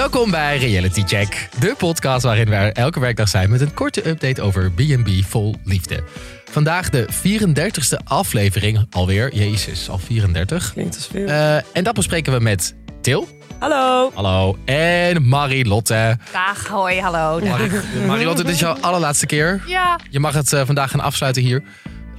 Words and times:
Welkom 0.00 0.30
bij 0.30 0.58
Reality 0.58 1.02
Check, 1.02 1.48
de 1.58 1.74
podcast 1.78 2.24
waarin 2.24 2.48
we 2.48 2.54
er 2.54 2.72
elke 2.72 3.00
werkdag 3.00 3.28
zijn 3.28 3.50
met 3.50 3.60
een 3.60 3.74
korte 3.74 4.08
update 4.08 4.42
over 4.42 4.72
B&B 4.72 5.08
vol 5.26 5.54
liefde. 5.64 6.02
Vandaag 6.50 6.90
de 6.90 7.08
34ste 7.12 8.04
aflevering 8.04 8.86
alweer. 8.90 9.34
Jezus, 9.34 9.88
al 9.88 9.98
34. 9.98 10.72
Klinkt 10.72 10.96
als 10.96 11.06
veel. 11.06 11.26
Eh, 11.26 11.56
en 11.76 11.84
dat 11.84 11.94
bespreken 11.94 12.32
we 12.32 12.40
met 12.40 12.74
Til. 13.00 13.28
Hallo. 13.58 14.10
Hallo. 14.14 14.58
En 14.64 15.28
Marilotte. 15.28 16.18
Dag, 16.32 16.66
hoi, 16.66 17.00
hallo. 17.00 17.46
Mari- 17.46 17.70
Marilotte, 18.06 18.42
dit 18.42 18.52
is 18.52 18.60
jouw 18.60 18.76
allerlaatste 18.80 19.26
keer. 19.26 19.62
Ja, 19.66 19.98
Je 20.10 20.20
mag 20.20 20.34
het 20.34 20.52
eh, 20.52 20.66
vandaag 20.66 20.90
gaan 20.90 21.00
afsluiten 21.00 21.42
hier. 21.42 21.62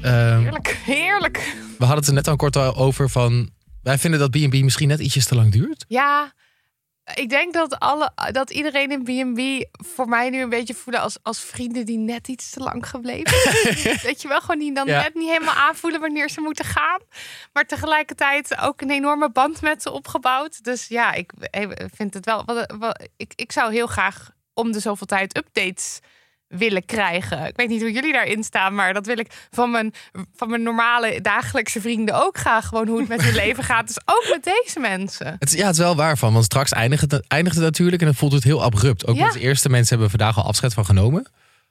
Eh, 0.01 0.11
heerlijk, 0.39 0.77
heerlijk. 0.85 1.37
we 1.77 1.85
hadden 1.85 1.97
het 1.97 2.07
er 2.07 2.13
net 2.13 2.27
al 2.27 2.35
kort 2.35 2.57
over 2.57 3.09
van... 3.09 3.49
Wij 3.83 3.97
vinden 3.97 4.19
dat 4.19 4.31
B&B 4.31 4.53
misschien 4.63 4.87
net 4.87 4.99
ietsjes 4.99 5.25
te 5.25 5.35
lang 5.35 5.51
duurt. 5.51 5.85
Ja, 5.87 6.31
ik 7.13 7.29
denk 7.29 7.53
dat, 7.53 7.79
alle, 7.79 8.11
dat 8.31 8.49
iedereen 8.51 8.91
in 8.91 9.03
B&B 9.33 9.67
voor 9.85 10.07
mij 10.07 10.29
nu 10.29 10.41
een 10.41 10.49
beetje 10.49 10.73
voelen 10.73 11.01
als, 11.01 11.17
als 11.23 11.39
vrienden 11.39 11.85
die 11.85 11.97
net 11.97 12.27
iets 12.27 12.49
te 12.49 12.59
lang 12.59 12.87
gebleven 12.87 13.37
zijn. 13.51 13.97
Weet 14.03 14.21
je 14.21 14.27
wel, 14.27 14.39
gewoon 14.41 14.59
die 14.59 14.73
dan 14.73 14.87
Ja. 14.87 15.01
net 15.01 15.13
niet 15.13 15.29
helemaal 15.29 15.53
aanvoelen 15.55 15.99
wanneer 15.99 16.29
ze 16.29 16.41
moeten 16.41 16.65
gaan. 16.65 16.99
Maar 17.53 17.65
tegelijkertijd 17.65 18.57
ook 18.57 18.81
een 18.81 18.91
enorme 18.91 19.29
band 19.31 19.61
met 19.61 19.81
ze 19.81 19.91
opgebouwd. 19.91 20.63
Dus 20.63 20.87
ja, 20.87 21.13
ik 21.13 21.31
vind 21.95 22.13
het 22.13 22.25
wel... 22.25 22.45
wel- 22.79 22.95
ik, 23.17 23.33
ik 23.35 23.51
zou 23.51 23.71
heel 23.73 23.87
graag 23.87 24.29
om 24.53 24.71
de 24.71 24.79
zoveel 24.79 25.07
tijd 25.07 25.37
updates 25.37 25.99
willen 26.51 26.85
krijgen. 26.85 27.45
Ik 27.45 27.55
weet 27.55 27.67
niet 27.69 27.81
hoe 27.81 27.91
jullie 27.91 28.13
daarin 28.13 28.43
staan, 28.43 28.75
maar 28.75 28.93
dat 28.93 29.05
wil 29.05 29.19
ik 29.19 29.47
van 29.51 29.71
mijn, 29.71 29.93
van 30.35 30.49
mijn 30.49 30.63
normale 30.63 31.21
dagelijkse 31.21 31.81
vrienden 31.81 32.23
ook 32.25 32.37
graag. 32.37 32.65
Gewoon 32.67 32.87
hoe 32.87 32.99
het 32.99 33.07
met 33.07 33.21
hun 33.23 33.35
leven 33.43 33.63
gaat. 33.63 33.87
Dus 33.87 33.99
ook 34.05 34.27
met 34.29 34.43
deze 34.43 34.79
mensen. 34.79 35.35
Het, 35.39 35.51
ja, 35.51 35.65
het 35.65 35.73
is 35.75 35.81
wel 35.81 35.95
waar 35.95 36.17
van, 36.17 36.33
want 36.33 36.45
straks 36.45 36.71
eindigt 36.71 37.11
het, 37.11 37.27
eindigt 37.27 37.55
het 37.55 37.65
natuurlijk 37.65 38.01
en 38.01 38.07
dan 38.07 38.15
voelt 38.15 38.31
het 38.33 38.43
heel 38.43 38.63
abrupt. 38.63 39.07
Ook 39.07 39.15
Ja. 39.15 39.23
met 39.23 39.33
de 39.33 39.39
eerste 39.39 39.69
mensen 39.69 39.89
hebben 39.97 40.11
we 40.11 40.17
vandaag 40.17 40.37
al 40.43 40.49
afscheid 40.49 40.73
van 40.73 40.85
genomen. 40.85 41.25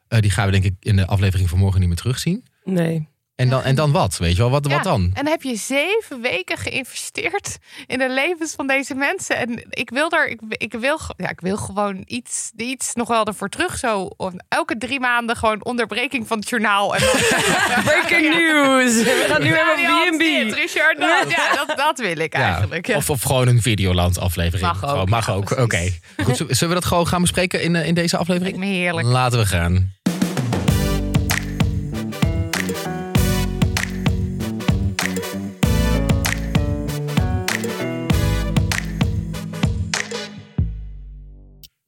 Eh, 0.09 0.21
die 0.21 0.31
gaan 0.31 0.47
we 0.47 0.53
denk 0.53 0.65
ik 0.65 0.75
in 0.81 0.97
de 0.97 1.07
aflevering 1.07 1.49
van 1.49 1.59
morgen 1.59 1.79
niet 1.81 1.89
meer 1.89 1.99
terugzien. 1.99 2.45
Nee. 2.65 3.09
En 3.41 3.49
dan, 3.49 3.63
en 3.63 3.75
dan 3.75 3.93
wat, 3.93 4.17
weet 4.17 4.37
je 4.37 4.43
wel? 4.43 4.51
Wat, 4.51 4.67
Ja, 4.69 4.75
wat 4.75 4.85
dan? 4.85 5.03
En 5.03 5.25
dan 5.25 5.27
heb 5.27 5.43
je 5.43 5.57
zeven 5.57 6.21
weken 6.21 6.59
geïnvesteerd 6.59 7.59
in 7.87 7.99
de 7.99 8.11
levens 8.11 8.53
van 8.55 8.67
deze 8.67 8.95
mensen. 8.95 9.37
En 9.37 9.65
ik 9.71 9.91
wil 9.91 10.11
er, 10.11 10.29
ik, 10.29 10.41
ik 10.49 10.73
wil, 10.73 10.99
ja, 11.17 11.29
ik 11.29 11.41
wil 11.41 11.57
gewoon 11.57 12.03
iets, 12.07 12.51
iets 12.57 12.95
nog 12.95 13.09
wel 13.09 13.25
ervoor 13.25 13.49
terug. 13.49 13.79
Zo 13.79 14.11
of 14.17 14.33
elke 14.49 14.79
drie 14.79 15.01
maanden 15.01 15.37
gewoon 15.37 15.65
onderbreking 15.65 16.27
van 16.27 16.39
het 16.39 16.49
journaal. 16.49 16.95
En 16.95 17.01
dan, 17.01 17.11
Breaking 17.85 18.35
news. 18.35 19.03
We 19.03 19.27
gaan 19.29 19.43
nu 19.43 19.49
hebben 19.49 20.17
B&B. 20.17 20.55
Richard. 20.55 20.99
Nou, 20.99 21.29
ja, 21.29 21.65
dat, 21.65 21.77
dat 21.77 21.99
wil 21.99 22.19
ik 22.19 22.33
eigenlijk. 22.33 22.87
Ja. 22.87 22.97
Of, 22.97 23.11
of 23.11 23.23
gewoon 23.23 23.49
een 23.49 23.63
Videoland 23.63 24.19
aflevering. 24.19 24.67
Mag 24.67 24.85
ook, 24.85 24.91
Gewoon, 24.91 25.09
mag 25.09 25.27
ja, 25.27 25.33
ook. 25.33 25.51
Oké. 25.51 25.93
Goed, 26.23 26.37
zullen 26.37 26.57
zullen 26.57 26.75
we 26.75 26.81
dat 26.81 26.91
gewoon 26.91 27.07
gaan 27.07 27.21
bespreken 27.21 27.63
in, 27.63 27.77
eh, 27.77 27.87
in 27.87 27.95
deze 27.95 28.17
aflevering? 28.17 28.63
heerlijk. 28.63 29.07
Laten 29.07 29.39
we 29.39 29.47
gaan. 29.47 29.99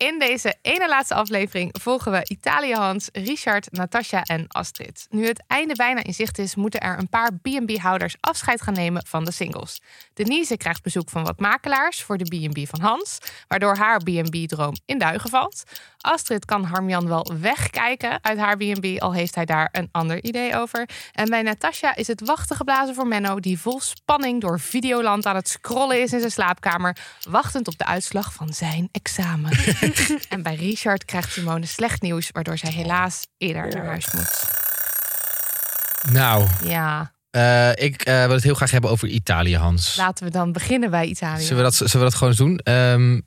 In 0.03 0.19
deze 0.19 0.55
ene 0.63 0.89
laatste 0.89 1.15
aflevering 1.15 1.75
volgen 1.81 2.13
we 2.13 2.25
Italië 2.29 2.75
Hans, 2.75 3.09
Richard, 3.13 3.73
Natasja 3.73 4.23
en 4.23 4.45
Astrid. 4.49 5.07
Nu 5.11 5.27
het 5.27 5.45
einde 5.47 5.75
bijna 5.75 6.03
in 6.03 6.15
zicht 6.15 6.39
is, 6.39 6.55
moeten 6.55 6.81
er 6.81 6.99
een 6.99 7.09
paar 7.09 7.35
B&B-houders 7.35 8.17
afscheid 8.21 8.63
gaan 8.63 8.75
nemen 8.75 9.07
van 9.07 9.25
de 9.25 9.33
singles. 9.33 9.81
Denise 10.15 10.57
krijgt 10.57 10.83
bezoek 10.83 11.11
van 11.11 11.25
wat 11.25 11.41
makelaars 11.41 12.03
voor 12.03 12.19
de 12.19 12.25
B&B 12.25 12.69
van 12.69 12.81
Hans, 12.81 13.19
waardoor 13.49 13.77
haar 13.77 13.99
B&B-droom 13.99 14.75
in 14.87 14.99
duigen 14.99 15.31
valt. 15.31 15.63
Astrid 15.99 16.45
kan 16.45 16.65
Harmjan 16.65 17.09
wel 17.09 17.33
wegkijken 17.41 18.19
uit 18.23 18.39
haar 18.39 18.57
B&B, 18.57 19.01
al 19.01 19.13
heeft 19.13 19.35
hij 19.35 19.45
daar 19.45 19.69
een 19.73 19.89
ander 19.93 20.23
idee 20.25 20.57
over. 20.57 20.89
En 21.13 21.29
bij 21.29 21.43
Natasja 21.43 21.95
is 21.97 22.07
het 22.07 22.21
wachten 22.21 22.57
geblazen 22.57 22.95
voor 22.95 23.07
Menno, 23.07 23.41
die 23.41 23.59
vol 23.59 23.81
spanning 23.81 24.41
door 24.41 24.61
Videoland 24.61 25.27
aan 25.27 25.37
het 25.37 25.49
scrollen 25.49 26.03
is 26.03 26.13
in 26.13 26.19
zijn 26.19 26.33
slaapkamer, 26.33 26.97
wachtend 27.29 27.69
op 27.69 27.79
de 27.79 27.85
uitslag 27.85 28.33
van 28.33 28.53
zijn 28.53 28.89
examen. 28.93 29.51
en 30.29 30.43
bij 30.43 30.55
Richard 30.55 31.05
krijgt 31.05 31.33
Simone 31.33 31.67
slecht 31.67 32.03
nieuws, 32.03 32.31
waardoor 32.31 32.59
zij 32.59 32.73
helaas 32.73 33.27
eerder 33.37 33.69
naar 33.75 33.87
huis 33.87 34.11
moet. 34.11 34.61
Nou, 36.13 36.49
Ja, 36.65 37.13
eh, 37.31 37.71
ik 37.71 38.03
eh, 38.03 38.25
wil 38.25 38.35
het 38.35 38.43
heel 38.43 38.55
graag 38.55 38.71
hebben 38.71 38.91
over 38.91 39.09
Italië, 39.09 39.57
Hans. 39.57 39.97
laten 39.97 40.25
we 40.25 40.31
dan 40.31 40.53
beginnen 40.53 40.91
bij 40.91 41.07
Italië. 41.07 41.43
Zullen 41.43 41.57
we 41.57 41.63
dat, 41.63 41.75
zullen 41.75 41.93
we 41.93 41.99
dat 41.99 42.15
gewoon 42.15 42.29
eens 42.29 42.39
doen? 42.39 42.59
Ehm, 42.59 43.21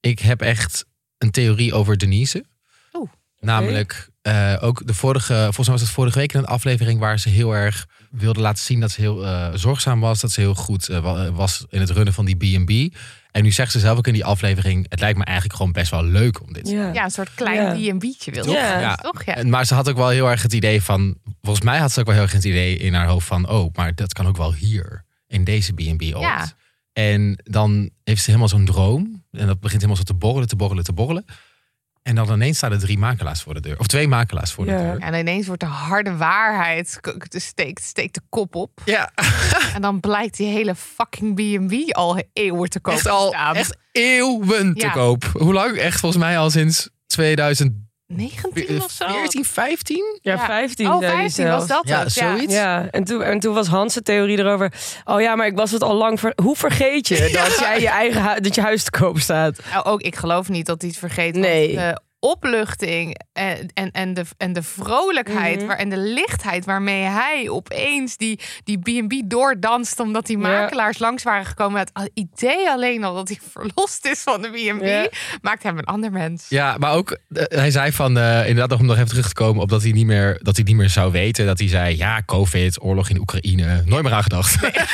ik 0.00 0.18
heb 0.18 0.40
echt 0.40 0.84
een 1.18 1.30
theorie 1.30 1.74
over 1.74 1.98
Denise. 1.98 2.44
Oeh. 2.92 3.10
Namelijk, 3.38 4.08
eh, 4.22 4.56
ook 4.60 4.86
de 4.86 4.94
vorige, 4.94 5.34
volgens 5.34 5.66
mij 5.66 5.76
was 5.76 5.80
het 5.80 5.90
vorige 5.94 6.18
week 6.18 6.32
in 6.32 6.38
een 6.38 6.46
aflevering 6.46 7.00
waar 7.00 7.18
ze 7.18 7.28
heel 7.28 7.52
erg 7.52 7.86
wilde 8.10 8.40
laten 8.40 8.64
zien 8.64 8.80
dat 8.80 8.90
ze 8.90 9.00
heel 9.00 9.26
eh, 9.26 9.48
zorgzaam 9.54 10.00
was. 10.00 10.20
Dat 10.20 10.30
ze 10.30 10.40
heel 10.40 10.54
goed 10.54 10.88
eh, 10.88 10.98
wa- 10.98 11.32
was 11.32 11.64
in 11.70 11.80
het 11.80 11.90
runnen 11.90 12.14
van 12.14 12.24
die 12.24 12.36
B&B. 12.36 12.96
En 13.30 13.42
nu 13.42 13.50
zegt 13.50 13.72
ze 13.72 13.78
zelf 13.78 13.98
ook 13.98 14.06
in 14.06 14.12
die 14.12 14.24
aflevering, 14.24 14.86
het 14.88 15.00
lijkt 15.00 15.18
me 15.18 15.24
eigenlijk 15.24 15.56
gewoon 15.56 15.72
best 15.72 15.90
wel 15.90 16.04
leuk 16.04 16.42
om 16.42 16.52
dit 16.52 16.64
te 16.64 16.70
Ja. 16.70 16.92
Ja, 16.92 17.04
een 17.04 17.10
soort 17.10 17.34
klein 17.34 17.80
Ja. 17.80 17.92
B&B'tje 17.94 18.30
wil 18.30 18.44
Toch? 18.44 18.54
je. 18.54 18.60
Ja. 18.60 18.94
Toch? 18.94 19.24
Ja. 19.24 19.44
Maar 19.44 19.64
ze 19.66 19.74
had 19.74 19.88
ook 19.88 19.96
wel 19.96 20.08
heel 20.08 20.30
erg 20.30 20.42
het 20.42 20.52
idee 20.52 20.82
van. 20.82 21.16
Volgens 21.42 21.64
mij 21.64 21.78
had 21.78 21.92
ze 21.92 22.00
ook 22.00 22.06
wel 22.06 22.14
heel 22.14 22.24
erg 22.24 22.32
het 22.32 22.44
idee 22.44 22.76
in 22.76 22.94
haar 22.94 23.06
hoofd 23.06 23.26
van. 23.26 23.48
Oh, 23.48 23.74
maar 23.74 23.94
dat 23.94 24.12
kan 24.12 24.26
ook 24.26 24.36
wel 24.36 24.54
hier. 24.54 25.04
In 25.26 25.44
deze 25.44 25.72
B&B 25.72 26.02
ooit. 26.02 26.20
Ja. 26.20 26.48
En 26.92 27.40
dan 27.44 27.90
heeft 28.04 28.20
ze 28.20 28.26
helemaal 28.26 28.48
zo'n 28.48 28.64
droom. 28.64 29.24
En 29.30 29.46
dat 29.46 29.60
begint 29.60 29.82
helemaal 29.82 30.02
zo 30.04 30.12
te 30.12 30.14
borrelen, 30.18 30.48
te 30.48 30.56
borrelen, 30.56 30.84
te 30.84 30.92
borrelen. 30.92 31.24
En 32.02 32.14
dan 32.14 32.32
ineens 32.32 32.56
staan 32.56 32.72
er 32.72 32.78
drie 32.78 32.98
makelaars 32.98 33.42
voor 33.42 33.54
de 33.54 33.60
deur. 33.60 33.78
Of 33.78 33.86
twee 33.86 34.08
makelaars 34.08 34.52
voor 34.52 34.66
Ja. 34.66 34.76
de 34.76 34.82
deur. 34.82 34.98
En 34.98 35.14
ineens 35.14 35.46
wordt 35.46 35.60
de 35.60 35.66
harde 35.68 36.16
waarheid, 36.16 37.00
steekt, 37.28 37.82
steekt 37.82 38.14
de 38.14 38.20
kop 38.28 38.54
op. 38.54 38.80
Ja, 38.84 39.10
En 39.74 39.80
dan 39.82 40.00
blijkt 40.00 40.36
die 40.36 40.46
hele 40.46 40.74
fucking 40.74 41.34
B&B 41.34 41.92
al 41.94 42.22
eeuwen 42.32 42.70
te 42.70 42.80
koop 42.80 42.94
echt 42.94 43.02
te 43.02 43.10
al 43.10 43.28
staan. 43.28 43.54
echt 43.56 43.76
eeuwen 43.92 44.74
te 44.74 44.90
koop. 44.92 45.24
Hoe 45.32 45.52
lang? 45.52 45.76
Echt 45.76 46.00
volgens 46.00 46.22
mij 46.22 46.38
al 46.38 46.50
sinds 46.50 46.88
2014, 47.06 47.89
19 48.16 48.82
of 48.82 48.90
zo? 48.90 49.04
15? 49.42 50.18
Ja, 50.22 50.32
Ja. 50.32 50.44
15 50.44 50.86
Oh, 50.86 50.98
zei 50.98 51.04
hij 51.12 51.20
15 51.20 51.46
was 51.48 51.66
zelfs. 51.66 51.88
dat 51.88 51.88
Ja, 51.88 52.02
het. 52.02 52.12
zoiets. 52.12 52.54
Ja, 52.54 52.88
en 52.90 53.04
toen, 53.04 53.22
en 53.22 53.40
toen 53.40 53.54
was 53.54 53.66
Hans' 53.66 53.98
theorie 54.02 54.38
erover. 54.38 54.72
Oh 55.04 55.20
ja, 55.20 55.34
maar 55.36 55.46
ik 55.46 55.56
was 55.56 55.70
het 55.70 55.82
al 55.82 55.94
lang. 55.94 56.20
Ver... 56.20 56.32
Hoe 56.42 56.56
vergeet 56.56 57.08
je 57.08 57.30
dat 57.44 57.58
jij 57.58 57.80
je 57.80 57.88
eigen 57.88 58.22
hu- 58.32 58.40
dat 58.40 58.54
je 58.54 58.60
huis 58.60 58.84
te 58.84 58.90
koop 58.90 59.18
staat? 59.18 59.58
Nou, 59.72 59.84
ook 59.84 60.00
ik 60.00 60.16
geloof 60.16 60.48
niet 60.48 60.66
dat 60.66 60.80
hij 60.80 60.90
het 60.90 60.98
vergeet. 60.98 61.32
want 61.34 61.46
Nee. 61.46 61.78
Opluchting 62.20 63.20
en, 63.32 63.68
en, 63.74 63.90
en, 63.90 64.14
de, 64.14 64.22
en 64.36 64.52
de 64.52 64.62
vrolijkheid 64.62 65.64
waar, 65.66 65.76
en 65.76 65.88
de 65.88 65.96
lichtheid 65.96 66.64
waarmee 66.64 67.02
hij 67.02 67.48
opeens 67.48 68.16
die, 68.16 68.40
die 68.64 68.78
B&B 68.78 69.30
doordanst... 69.30 70.00
omdat 70.00 70.26
die 70.26 70.38
makelaars 70.38 70.98
langs 70.98 71.22
waren 71.22 71.46
gekomen. 71.46 71.80
Het 71.80 72.10
idee 72.14 72.68
alleen 72.70 73.04
al 73.04 73.14
dat 73.14 73.28
hij 73.28 73.38
verlost 73.50 74.06
is 74.06 74.20
van 74.20 74.42
de 74.42 74.48
B&B... 74.48 75.14
Maakt 75.42 75.62
hem 75.62 75.78
een 75.78 75.84
ander 75.84 76.12
mens. 76.12 76.46
Ja, 76.48 76.76
maar 76.78 76.92
ook, 76.92 77.10
eh, 77.28 77.44
hij 77.48 77.70
zei 77.70 77.92
van, 77.92 78.18
eh, 78.18 78.38
inderdaad 78.40 78.68
nog 78.68 78.80
om 78.80 78.86
nog 78.86 78.96
even 78.96 79.08
terug 79.08 79.28
te 79.28 79.34
komen 79.34 79.62
op 79.62 79.68
dat 79.68 79.82
hij, 79.82 79.92
niet 79.92 80.06
meer, 80.06 80.38
dat 80.42 80.56
hij 80.56 80.64
niet 80.64 80.76
meer 80.76 80.90
zou 80.90 81.12
weten. 81.12 81.46
Dat 81.46 81.58
hij 81.58 81.68
zei, 81.68 81.96
ja, 81.96 82.22
COVID, 82.26 82.82
oorlog 82.82 83.08
in 83.08 83.18
Oekraïne, 83.20 83.82
nooit 83.86 84.02
meer 84.02 84.12
aan 84.12 84.22
gedacht. 84.22 84.56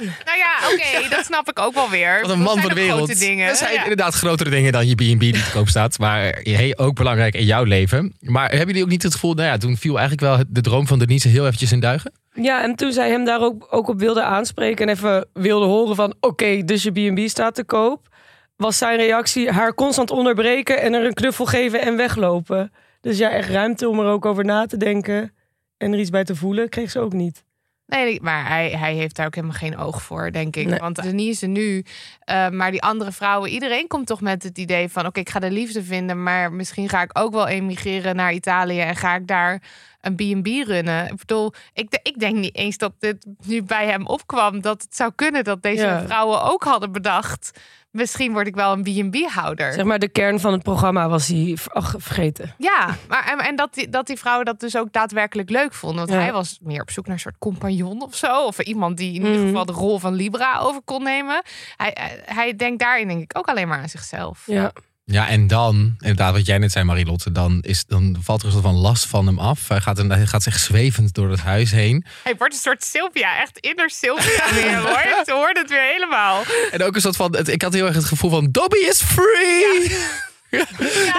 Nou 0.00 0.38
ja, 0.38 0.72
oké, 0.72 1.08
dat 1.08 1.24
snap 1.24 1.48
ik 1.48 1.58
ook 1.58 1.74
wel 1.74 1.90
weer. 1.90 2.20
Wat 2.20 2.30
een 2.30 2.36
Dat 2.44 2.46
man 2.46 2.46
zijn 2.54 2.66
van 2.66 2.74
de 2.74 2.80
wereld. 2.80 3.04
grote 3.04 3.18
dingen. 3.20 3.48
Dat 3.48 3.56
zijn 3.58 3.72
Ja. 3.72 3.82
inderdaad 3.82 4.14
grotere 4.14 4.50
dingen 4.50 4.72
dan 4.72 4.86
je 4.88 4.94
B&B 4.94 5.20
die 5.20 5.32
te 5.32 5.50
koop 5.52 5.68
staat. 5.68 5.98
Maar 5.98 6.22
hey, 6.42 6.69
ook 6.78 6.94
belangrijk 6.94 7.34
in 7.34 7.44
jouw 7.44 7.64
leven. 7.64 8.14
Maar 8.20 8.48
hebben 8.48 8.66
jullie 8.66 8.82
ook 8.82 8.88
niet 8.88 9.02
het 9.02 9.12
gevoel, 9.12 9.34
nou 9.34 9.48
ja, 9.48 9.56
toen 9.56 9.76
viel 9.76 9.98
eigenlijk 9.98 10.36
wel 10.36 10.44
de 10.48 10.60
droom 10.60 10.86
van 10.86 10.98
Denise 10.98 11.28
heel 11.28 11.44
eventjes 11.44 11.72
in 11.72 11.80
duigen? 11.80 12.12
Ja, 12.32 12.62
en 12.62 12.74
toen 12.74 12.92
zij 12.92 13.10
hem 13.10 13.24
daar 13.24 13.40
ook, 13.40 13.66
ook 13.70 13.88
op 13.88 13.98
wilde 13.98 14.22
aanspreken 14.22 14.88
en 14.88 14.94
even 14.94 15.28
wilde 15.32 15.66
horen 15.66 15.96
van... 15.96 16.14
oké, 16.20 16.64
dus 16.64 16.82
je 16.82 16.90
B&B 16.90 17.28
staat 17.28 17.54
te 17.54 17.64
koop. 17.64 18.08
Was 18.56 18.78
zijn 18.78 18.98
reactie 18.98 19.50
haar 19.50 19.74
constant 19.74 20.10
onderbreken 20.10 20.80
en 20.80 20.94
er 20.94 21.04
een 21.04 21.14
knuffel 21.14 21.44
geven 21.44 21.80
en 21.80 21.96
weglopen. 21.96 22.72
Dus 23.00 23.18
ja, 23.18 23.30
echt 23.30 23.48
ruimte 23.48 23.88
om 23.88 24.00
er 24.00 24.06
ook 24.06 24.24
over 24.24 24.44
na 24.44 24.66
te 24.66 24.76
denken 24.76 25.32
en 25.76 25.92
er 25.92 25.98
iets 25.98 26.10
bij 26.10 26.24
te 26.24 26.36
voelen, 26.36 26.68
kreeg 26.68 26.90
ze 26.90 26.98
ook 26.98 27.12
niet. 27.12 27.44
Nee, 27.90 28.20
maar 28.22 28.48
hij, 28.48 28.70
hij 28.70 28.94
heeft 28.94 29.16
daar 29.16 29.26
ook 29.26 29.34
helemaal 29.34 29.56
geen 29.56 29.76
oog 29.76 30.02
voor, 30.02 30.32
denk 30.32 30.56
ik. 30.56 30.66
Nee. 30.66 30.78
Want 30.78 31.02
Denise 31.02 31.46
nu, 31.46 31.84
eh, 32.24 32.48
maar 32.48 32.70
die 32.70 32.82
andere 32.82 33.12
vrouwen, 33.12 33.50
iedereen 33.50 33.86
komt 33.86 34.06
toch 34.06 34.20
met 34.20 34.42
het 34.42 34.58
idee 34.58 34.88
van: 34.88 35.06
oké, 35.06 35.20
ik 35.20 35.28
ga 35.28 35.38
de 35.38 35.50
liefde 35.50 35.82
vinden, 35.82 36.22
maar 36.22 36.52
misschien 36.52 36.88
ga 36.88 37.02
ik 37.02 37.18
ook 37.18 37.32
wel 37.32 37.48
emigreren 37.48 38.16
naar 38.16 38.32
Italië 38.32 38.80
en 38.80 38.96
ga 38.96 39.14
ik 39.14 39.26
daar 39.26 39.62
een 40.00 40.14
B&B 40.14 40.46
runnen. 40.66 41.06
Ik 41.06 41.16
bedoel, 41.16 41.52
ik, 41.72 41.98
ik 42.02 42.18
denk 42.18 42.36
niet 42.36 42.54
eens 42.56 42.78
dat 42.78 42.92
dit 42.98 43.26
nu 43.46 43.62
bij 43.62 43.86
hem 43.86 44.06
opkwam 44.06 44.60
dat 44.60 44.82
het 44.82 44.96
zou 44.96 45.12
kunnen 45.14 45.44
dat 45.44 45.62
deze 45.62 45.82
Ja. 45.84 46.04
vrouwen 46.04 46.42
ook 46.42 46.64
hadden 46.64 46.92
bedacht. 46.92 47.50
Misschien 47.90 48.32
word 48.32 48.46
ik 48.46 48.54
wel 48.54 48.72
een 48.72 48.82
B&B-houder. 48.82 49.72
Zeg 49.72 49.84
maar, 49.84 49.98
de 49.98 50.08
kern 50.08 50.40
van 50.40 50.52
het 50.52 50.62
programma 50.62 51.08
was 51.08 51.26
hij 51.28 51.56
ach, 51.68 51.94
vergeten. 51.98 52.54
Ja, 52.58 52.96
maar 53.08 53.28
en, 53.32 53.38
en 53.38 53.56
dat, 53.56 53.74
die, 53.74 53.88
dat 53.88 54.06
die 54.06 54.16
vrouwen 54.16 54.44
dat 54.46 54.60
dus 54.60 54.76
ook 54.76 54.92
daadwerkelijk 54.92 55.50
leuk 55.50 55.74
vonden. 55.74 55.98
Want 55.98 56.10
Ja. 56.18 56.24
hij 56.24 56.32
was 56.32 56.58
meer 56.62 56.80
op 56.82 56.90
zoek 56.90 57.04
naar 57.06 57.14
een 57.14 57.20
soort 57.20 57.38
compagnon 57.38 58.02
of 58.02 58.14
zo. 58.16 58.44
Of 58.46 58.58
iemand 58.60 58.96
die 58.96 59.08
in 59.08 59.14
ieder 59.14 59.36
Mhm. 59.38 59.46
geval 59.46 59.64
de 59.66 59.72
rol 59.72 59.98
van 59.98 60.14
Libra 60.14 60.58
over 60.58 60.80
kon 60.84 61.02
nemen. 61.02 61.42
Hij, 61.76 61.90
hij, 62.00 62.22
hij 62.24 62.56
denkt 62.56 62.78
daarin 62.80 63.08
denk 63.08 63.22
ik 63.22 63.38
ook 63.38 63.46
alleen 63.48 63.68
maar 63.68 63.78
aan 63.78 63.88
zichzelf. 63.88 64.42
Ja. 64.46 64.54
Ja, 64.62 64.72
en 65.10 65.46
dan, 65.46 65.94
inderdaad, 65.98 66.32
wat 66.32 66.46
jij 66.46 66.58
net 66.58 66.72
zei, 66.72 66.84
Marilotte, 66.84 67.32
dan, 67.32 67.58
is, 67.62 67.84
dan 67.86 68.16
valt 68.20 68.40
er 68.40 68.46
een 68.46 68.52
soort 68.52 68.64
van 68.64 68.74
last 68.74 69.06
van 69.06 69.26
hem 69.26 69.38
af. 69.38 69.68
Hij 69.68 69.80
gaat, 69.80 69.98
hij 69.98 70.26
gaat 70.26 70.42
zich 70.42 70.58
zwevend 70.58 71.14
door 71.14 71.30
het 71.30 71.40
huis 71.40 71.70
heen. 71.70 72.04
Hij 72.22 72.34
wordt 72.38 72.54
een 72.54 72.60
soort 72.60 72.84
Sylvia, 72.84 73.40
echt 73.40 73.58
inner 73.58 73.90
Sylvia 73.90 74.54
weer, 74.54 74.76
hoor. 74.76 75.24
Je 75.24 75.32
hoort 75.32 75.58
het 75.58 75.70
weer 75.70 75.90
helemaal. 75.92 76.42
En 76.70 76.82
ook 76.82 76.94
een 76.94 77.00
soort 77.00 77.16
van, 77.16 77.36
ik 77.46 77.62
had 77.62 77.72
heel 77.72 77.86
erg 77.86 77.94
het 77.94 78.04
gevoel 78.04 78.30
van, 78.30 78.48
Dobby 78.50 78.78
is 78.78 79.02
free! 79.02 79.96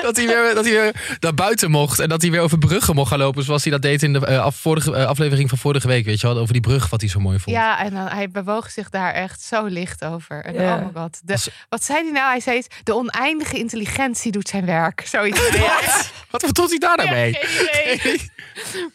Dat, 0.01 0.15
hij 0.17 0.25
weer, 0.27 0.51
dat 0.55 0.65
hij 0.65 0.73
weer 0.73 1.17
naar 1.19 1.33
buiten 1.33 1.71
mocht 1.71 1.99
en 1.99 2.09
dat 2.09 2.21
hij 2.21 2.31
weer 2.31 2.41
over 2.41 2.57
bruggen 2.57 2.95
mocht 2.95 3.09
gaan 3.09 3.19
lopen. 3.19 3.43
Zoals 3.43 3.63
hij 3.63 3.71
dat 3.71 3.81
deed 3.81 4.03
in 4.03 4.13
de 4.13 4.25
eh, 4.25 4.43
af, 4.43 4.55
vorige, 4.55 4.95
eh, 4.95 5.05
aflevering 5.05 5.49
van 5.49 5.57
vorige 5.57 5.87
week. 5.87 6.05
Weet 6.05 6.21
je 6.21 6.27
wel, 6.27 6.37
over 6.37 6.53
die 6.53 6.61
brug 6.61 6.89
wat 6.89 7.01
hij 7.01 7.09
zo 7.09 7.19
mooi 7.19 7.39
vond. 7.39 7.55
Ja, 7.55 7.79
en 7.83 7.93
dan, 7.93 8.07
hij 8.07 8.29
bewoog 8.29 8.71
zich 8.71 8.89
daar 8.89 9.13
echt 9.13 9.41
zo 9.41 9.65
licht 9.65 10.03
over. 10.05 10.43
En 10.45 10.53
Ja. 10.53 10.75
oh 10.75 10.85
my 10.85 10.91
god. 11.01 11.19
De, 11.23 11.33
Als- 11.33 11.49
wat 11.69 11.83
zei 11.83 12.03
hij 12.03 12.11
nou? 12.11 12.29
Hij 12.29 12.39
zei, 12.39 12.61
de 12.83 12.95
oneindige 12.95 13.57
intelligentie 13.57 14.31
doet 14.31 14.47
zijn 14.49 14.65
werk. 14.65 15.03
Zoiets. 15.11 15.49
hij. 15.49 16.01
Wat 16.29 16.45
bedoelt 16.45 16.69
hij 16.69 16.79
daar 16.79 16.97
nou 16.97 17.09
Ja, 17.09 17.15
mee? 17.15 17.33
geen 17.39 17.99
idee. 18.01 18.29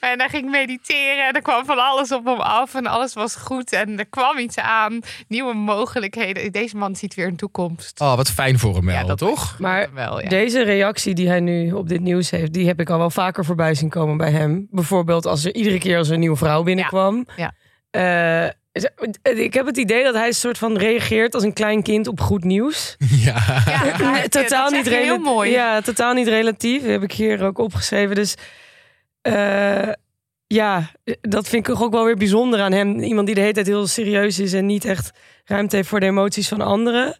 En 0.00 0.19
hij 0.21 0.29
ging 0.29 0.50
mediteren 0.50 1.27
en 1.29 1.35
er 1.35 1.43
kwam 1.43 1.65
van 1.65 1.79
alles 1.79 2.12
op 2.12 2.25
hem 2.25 2.41
af 2.41 2.75
en 2.75 2.87
alles 2.87 3.15
was 3.15 3.35
goed 3.35 3.73
en 3.73 3.99
er 3.99 4.06
kwam 4.06 4.39
iets 4.39 4.59
aan. 4.59 5.00
Nieuwe 5.29 5.55
mogelijkheden. 5.55 6.53
Deze 6.53 6.77
man 6.77 6.97
ziet 6.97 7.15
weer 7.15 7.27
een 7.27 7.37
toekomst. 7.37 8.00
Oh, 8.00 8.17
wat 8.17 8.31
fijn 8.31 8.59
voor 8.59 8.75
hem 8.75 8.85
wel, 8.87 8.94
Ja, 8.94 9.05
dat- 9.05 9.19
toch? 9.19 9.59
Maar 9.59 9.89
wel, 9.94 10.21
ja. 10.23 10.25
Deze 10.28 10.62
reactie 10.62 11.14
die 11.14 11.28
hij 11.28 11.40
nu 11.40 11.73
op 11.73 11.88
dit 11.88 12.00
nieuws 12.00 12.31
heeft, 12.31 12.52
die 12.52 12.67
heb 12.67 12.81
ik 12.81 12.90
al 12.90 12.99
wel 12.99 13.11
vaker 13.11 13.44
voorbij 13.44 13.75
zien 13.75 13.88
komen 13.88 14.17
bij 14.17 14.31
hem. 14.31 14.67
Bijvoorbeeld 14.70 15.26
als 15.26 15.44
er 15.44 15.55
iedere 15.55 15.78
keer 15.78 15.99
als 15.99 16.08
er 16.08 16.14
een 16.14 16.20
nieuwe 16.20 16.37
vrouw 16.37 16.62
binnenkwam. 16.62 17.26
Ja. 17.37 17.55
Eh, 17.90 18.50
ik 19.23 19.55
heb 19.55 19.67
het 19.67 19.76
idee 19.76 20.05
dat 20.05 20.14
hij 20.14 20.26
een 20.26 20.34
soort 20.34 20.58
van 20.58 20.76
reageert 20.76 21.34
als 21.34 21.43
een 21.43 21.52
klein 21.52 21.82
kind 21.82 22.06
op 22.06 22.20
goed 22.20 22.44
nieuws. 22.44 22.96
Ja. 23.25 23.62
Ja, 23.67 24.23
totaal 24.28 24.70
dat 24.70 24.84
niet 24.84 24.94
heel 24.94 25.19
mooi. 25.19 25.50
Ja, 25.50 25.81
totaal 25.81 26.14
niet 26.14 26.29
relatief. 26.29 26.81
Dat 26.82 26.90
heb 26.90 27.02
ik 27.02 27.12
hier 27.12 27.44
ook 27.44 27.58
opgeschreven. 27.58 28.14
Dus 28.14 28.34
eh, 29.20 29.93
ja, 30.46 30.90
dat 31.20 31.49
vind 31.49 31.67
ik 31.69 31.75
toch 31.75 31.82
ook 31.82 31.93
wel 31.93 32.05
weer 32.05 32.17
bijzonder 32.17 32.61
aan 32.61 32.72
hem. 32.72 32.99
Iemand 32.99 33.26
die 33.26 33.34
de 33.34 33.40
hele 33.40 33.52
tijd 33.52 33.67
heel 33.67 33.87
serieus 33.87 34.38
is 34.38 34.52
en 34.52 34.67
niet 34.67 34.84
echt 34.84 35.11
ruimte 35.44 35.76
heeft 35.76 35.88
voor 35.88 36.00
de 36.00 36.06
emoties 36.06 36.49
van 36.49 36.61
anderen. 36.61 37.17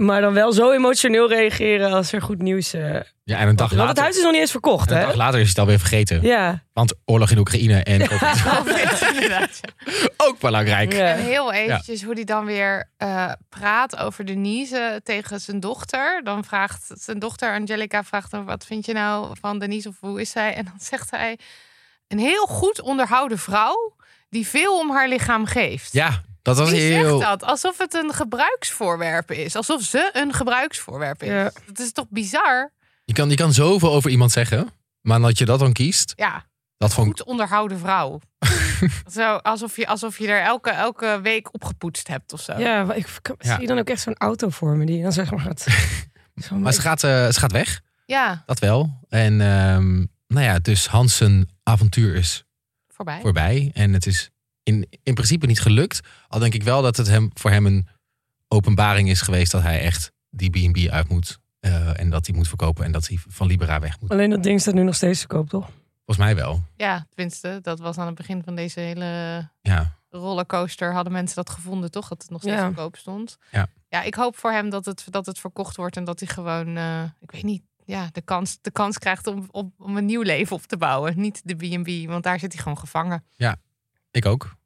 Maar 0.00 0.20
dan 0.20 0.32
wel 0.32 0.52
zo 0.52 0.72
emotioneel 0.72 1.28
reageren 1.28 1.92
als 1.92 2.12
er 2.12 2.22
goed 2.22 2.42
nieuws. 2.42 2.72
eh 2.72 3.00
ja, 3.24 3.38
en 3.38 3.48
een 3.48 3.56
dag 3.56 3.68
Want 3.68 3.70
het 3.70 3.88
later, 3.88 4.02
huis 4.02 4.16
is 4.16 4.22
nog 4.22 4.32
niet 4.32 4.40
eens 4.40 4.50
verkocht, 4.50 4.90
een 4.90 4.96
hè? 4.96 5.04
dag 5.04 5.14
later 5.14 5.40
is 5.40 5.48
het 5.48 5.58
alweer 5.58 5.78
vergeten. 5.78 6.22
Ja. 6.22 6.62
Want 6.72 6.94
oorlog 7.04 7.30
in 7.30 7.38
Oekraïne 7.38 7.82
en 7.82 8.02
ook 10.26 10.38
belangrijk. 10.38 10.92
ja. 10.92 11.06
En 11.06 11.18
heel 11.18 11.52
eventjes 11.52 12.02
hoe 12.02 12.14
hij 12.14 12.24
dan 12.24 12.44
weer 12.44 12.90
eh, 12.96 13.32
praat 13.48 13.96
over 13.96 14.24
Denise 14.26 15.00
tegen 15.04 15.40
zijn 15.40 15.60
dochter. 15.60 16.20
Dan 16.24 16.44
vraagt 16.44 16.90
zijn 16.94 17.18
dochter 17.18 17.52
Angelica, 17.52 18.04
vraagt 18.04 18.32
hem, 18.32 18.44
wat 18.44 18.66
vind 18.66 18.86
je 18.86 18.92
nou 18.92 19.36
van 19.40 19.58
Denise 19.58 19.88
of 19.88 19.96
hoe 20.00 20.20
is 20.20 20.30
zij? 20.30 20.54
En 20.54 20.64
dan 20.64 20.78
zegt 20.78 21.10
hij, 21.10 21.38
een 22.08 22.18
heel 22.18 22.46
goed 22.46 22.80
onderhouden 22.80 23.38
vrouw 23.38 23.96
die 24.28 24.46
veel 24.46 24.78
om 24.78 24.90
haar 24.90 25.08
lichaam 25.08 25.46
geeft. 25.46 25.92
Ja, 25.92 26.22
dat 26.42 26.56
was 26.58 26.70
Wie 26.70 26.80
heel... 26.80 27.18
zegt 27.18 27.30
dat? 27.30 27.42
Alsof 27.44 27.78
het 27.78 27.94
een 27.94 28.12
gebruiksvoorwerp 28.14 29.30
is. 29.30 29.56
Alsof 29.56 29.82
ze 29.82 30.10
een 30.12 30.32
gebruiksvoorwerp 30.32 31.22
is. 31.22 31.28
Ja. 31.28 31.50
Dat 31.66 31.78
is 31.78 31.92
toch 31.92 32.06
bizar? 32.08 32.72
Je 33.04 33.12
kan, 33.12 33.28
je 33.30 33.36
kan 33.36 33.52
zoveel 33.52 33.92
over 33.92 34.10
iemand 34.10 34.32
zeggen, 34.32 34.68
maar 35.00 35.20
dat 35.20 35.38
je 35.38 35.44
dat 35.44 35.58
dan 35.58 35.72
kiest, 35.72 36.12
Ja, 36.16 36.44
dat 36.76 36.92
goed 36.92 37.24
onderhouden 37.24 37.78
vrouw. 37.78 38.20
zo, 39.12 39.34
alsof, 39.36 39.76
je, 39.76 39.86
alsof 39.86 40.18
je 40.18 40.28
er 40.28 40.42
elke, 40.42 40.70
elke 40.70 41.18
week 41.22 41.54
opgepoetst 41.54 42.08
hebt 42.08 42.32
of 42.32 42.40
zo. 42.40 42.58
Ja, 42.58 42.92
ik 42.94 43.06
kan- 43.22 43.34
Ja. 43.38 43.52
zie 43.52 43.60
je 43.60 43.66
dan 43.66 43.78
ook 43.78 43.88
echt 43.88 44.00
zo'n 44.02 44.16
auto 44.16 44.48
voor 44.48 44.76
me 44.76 44.86
die 44.86 45.02
dan 45.02 45.12
zeg 45.12 45.30
maar 45.30 45.40
gaat. 45.40 45.66
Maar 46.58 46.72
ze 46.72 46.80
gaat, 46.80 47.04
eh, 47.04 47.28
ze 47.30 47.40
gaat 47.40 47.52
weg, 47.52 47.80
Ja, 48.06 48.42
dat 48.46 48.58
wel. 48.58 48.98
En 49.08 49.40
ehm, 49.40 49.96
nou 50.26 50.44
ja, 50.46 50.58
dus 50.58 50.86
Hansen 50.86 51.48
avontuur 51.62 52.14
is 52.14 52.44
voorbij. 52.88 53.20
voorbij. 53.20 53.70
En 53.74 53.92
het 53.92 54.06
is 54.06 54.30
in, 54.74 54.86
in 55.02 55.14
principe 55.14 55.46
niet 55.46 55.60
gelukt. 55.60 56.00
Al 56.28 56.38
denk 56.38 56.54
ik 56.54 56.62
wel 56.62 56.82
dat 56.82 56.96
het 56.96 57.06
hem, 57.06 57.30
voor 57.34 57.50
hem 57.50 57.66
een 57.66 57.88
openbaring 58.48 59.08
is 59.10 59.20
geweest 59.20 59.52
dat 59.52 59.62
hij 59.62 59.80
echt 59.80 60.12
die 60.30 60.50
B&B 60.70 60.90
uit 60.90 61.08
moet. 61.08 61.38
eh, 61.60 62.00
en 62.00 62.10
dat 62.10 62.26
hij 62.26 62.36
moet 62.36 62.48
verkopen 62.48 62.84
en 62.84 62.92
dat 62.92 63.08
hij 63.08 63.18
van 63.28 63.46
Libera 63.46 63.80
weg 63.80 64.00
moet. 64.00 64.10
Alleen 64.10 64.30
dat 64.30 64.42
ding 64.42 64.60
staat 64.60 64.74
nu 64.74 64.82
nog 64.82 64.94
steeds 64.94 65.20
te 65.20 65.26
koop, 65.26 65.48
toch? 65.48 65.68
Volgens 66.04 66.26
mij 66.26 66.34
wel. 66.36 66.62
Ja, 66.76 67.06
tenminste, 67.14 67.58
dat 67.62 67.78
was 67.78 67.98
aan 67.98 68.06
het 68.06 68.14
begin 68.14 68.42
van 68.42 68.54
deze 68.54 68.80
hele 68.80 69.04
Ja, 69.60 69.96
rollercoaster. 70.10 70.92
Hadden 70.92 71.12
mensen 71.12 71.36
dat 71.36 71.50
gevonden, 71.50 71.90
toch? 71.90 72.08
Dat 72.08 72.22
het 72.22 72.30
nog 72.30 72.40
steeds 72.40 72.56
Ja. 72.60 72.68
te 72.68 72.74
koop 72.74 72.96
stond. 72.96 73.36
Ja. 73.50 73.66
ja, 73.88 74.02
ik 74.02 74.14
hoop 74.14 74.36
voor 74.36 74.52
hem 74.52 74.70
dat 74.70 74.84
het, 74.84 75.04
dat 75.10 75.26
het 75.26 75.38
verkocht 75.38 75.76
wordt 75.76 75.96
en 75.96 76.04
dat 76.04 76.20
hij 76.20 76.28
gewoon, 76.28 76.76
eh, 76.76 77.02
ik 77.20 77.30
weet 77.30 77.42
niet, 77.42 77.62
ja, 77.84 78.08
de, 78.12 78.20
kans, 78.22 78.58
de 78.60 78.70
kans 78.70 78.98
krijgt 78.98 79.26
om, 79.26 79.48
om, 79.50 79.72
om 79.78 79.96
een 79.96 80.04
nieuw 80.06 80.22
leven 80.22 80.56
op 80.56 80.62
te 80.62 80.76
bouwen. 80.76 81.20
Niet 81.20 81.40
de 81.44 81.54
B&B, 81.54 82.08
want 82.08 82.22
daar 82.22 82.38
zit 82.38 82.52
hij 82.52 82.62
gewoon 82.62 82.78
gevangen. 82.78 83.24
ik 84.10 84.26
ook. 84.26 84.56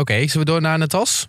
Oké, 0.00 0.26
zullen 0.26 0.46
we 0.46 0.52
door 0.52 0.60
naar 0.60 0.78
Natas? 0.78 1.28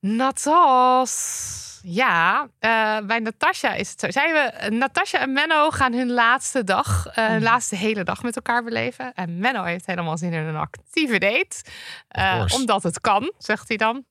Natas. 0.00 1.80
Ja, 1.82 2.48
eh, 2.58 2.98
bij 3.06 3.18
Natasja 3.18 3.74
is 3.74 3.90
het 3.90 4.00
zo. 4.00 4.10
Zijn 4.10 4.32
we, 4.32 4.70
Natasja 4.70 5.20
en 5.20 5.32
Menno 5.32 5.70
gaan 5.70 5.92
hun 5.92 6.10
laatste 6.10 6.64
dag, 6.64 7.06
eh, 7.06 7.26
hun 7.26 7.42
laatste 7.42 7.76
hele 7.76 8.04
dag 8.04 8.22
met 8.22 8.36
elkaar 8.36 8.64
beleven. 8.64 9.12
En 9.14 9.38
Menno 9.38 9.62
heeft 9.62 9.86
helemaal 9.86 10.18
zin 10.18 10.32
in 10.32 10.42
een 10.42 10.56
actieve 10.56 11.18
date. 11.18 11.64
Eh, 12.08 12.44
omdat 12.54 12.82
het 12.82 13.00
kan, 13.00 13.32
zegt 13.38 13.68
hij 13.68 13.76
dan. 13.76 14.04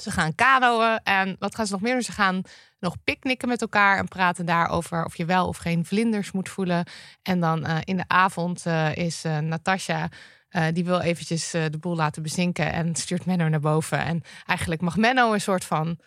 Ze 0.00 0.10
gaan 0.10 0.34
kanoën 0.34 1.00
en 1.02 1.36
wat 1.38 1.54
gaan 1.54 1.66
ze 1.66 1.72
nog 1.72 1.80
meer 1.80 1.92
doen? 1.92 2.02
Ze 2.02 2.12
gaan 2.12 2.42
nog 2.78 2.96
picknicken 3.04 3.48
met 3.48 3.60
elkaar 3.60 3.98
en 3.98 4.08
praten 4.08 4.46
daarover 4.46 5.04
of 5.04 5.16
je 5.16 5.24
wel 5.24 5.48
of 5.48 5.56
geen 5.56 5.84
vlinders 5.84 6.32
moet 6.32 6.48
voelen. 6.48 6.86
En 7.22 7.40
dan 7.40 7.64
eh, 7.64 7.76
in 7.84 7.96
de 7.96 8.04
avond 8.06 8.66
eh, 8.66 8.96
is 8.96 9.24
eh 9.24 9.38
Natasja, 9.38 10.08
eh, 10.54 10.66
die 10.72 10.84
wil 10.84 11.00
eventjes 11.00 11.54
eh, 11.54 11.64
de 11.70 11.78
boel 11.78 11.96
laten 11.96 12.22
bezinken 12.22 12.72
en 12.72 12.94
stuurt 12.94 13.26
Menno 13.26 13.48
naar 13.48 13.60
boven. 13.60 13.98
En 13.98 14.22
eigenlijk 14.46 14.80
mag 14.80 14.96
Menno 14.96 15.32
een 15.32 15.40
soort 15.40 15.64
van 15.64 15.98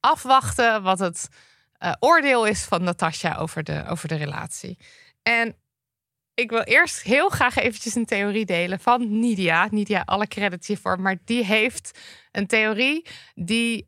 afwachten 0.00 0.82
wat 0.82 0.98
het 0.98 1.28
eh, 1.72 1.92
oordeel 1.98 2.46
is 2.46 2.64
van 2.64 2.82
Natasja 2.82 3.36
over 3.36 3.64
de, 3.64 3.84
over 3.86 4.08
de 4.08 4.14
relatie. 4.14 4.78
En 5.22 5.56
ik 6.34 6.50
wil 6.50 6.62
eerst 6.62 7.02
heel 7.02 7.28
graag 7.28 7.56
eventjes 7.56 7.94
een 7.94 8.04
theorie 8.04 8.44
delen 8.44 8.80
van 8.80 9.18
Nidia. 9.18 9.68
Nidia, 9.70 10.02
alle 10.04 10.26
credits 10.26 10.66
hiervoor. 10.66 11.00
Maar 11.00 11.16
die 11.24 11.44
heeft 11.44 11.98
een 12.32 12.46
theorie 12.46 13.06
die, 13.34 13.86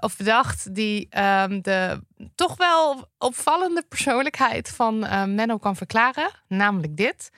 of 0.00 0.16
bedacht, 0.16 0.74
die 0.74 1.06
ehm, 1.10 1.60
de 1.60 2.04
toch 2.34 2.56
wel 2.56 3.08
opvallende 3.18 3.84
persoonlijkheid 3.88 4.68
van 4.68 4.98
Menno 5.34 5.58
kan 5.58 5.76
verklaren. 5.76 6.30
Namelijk 6.48 6.96
dit. 6.96 7.30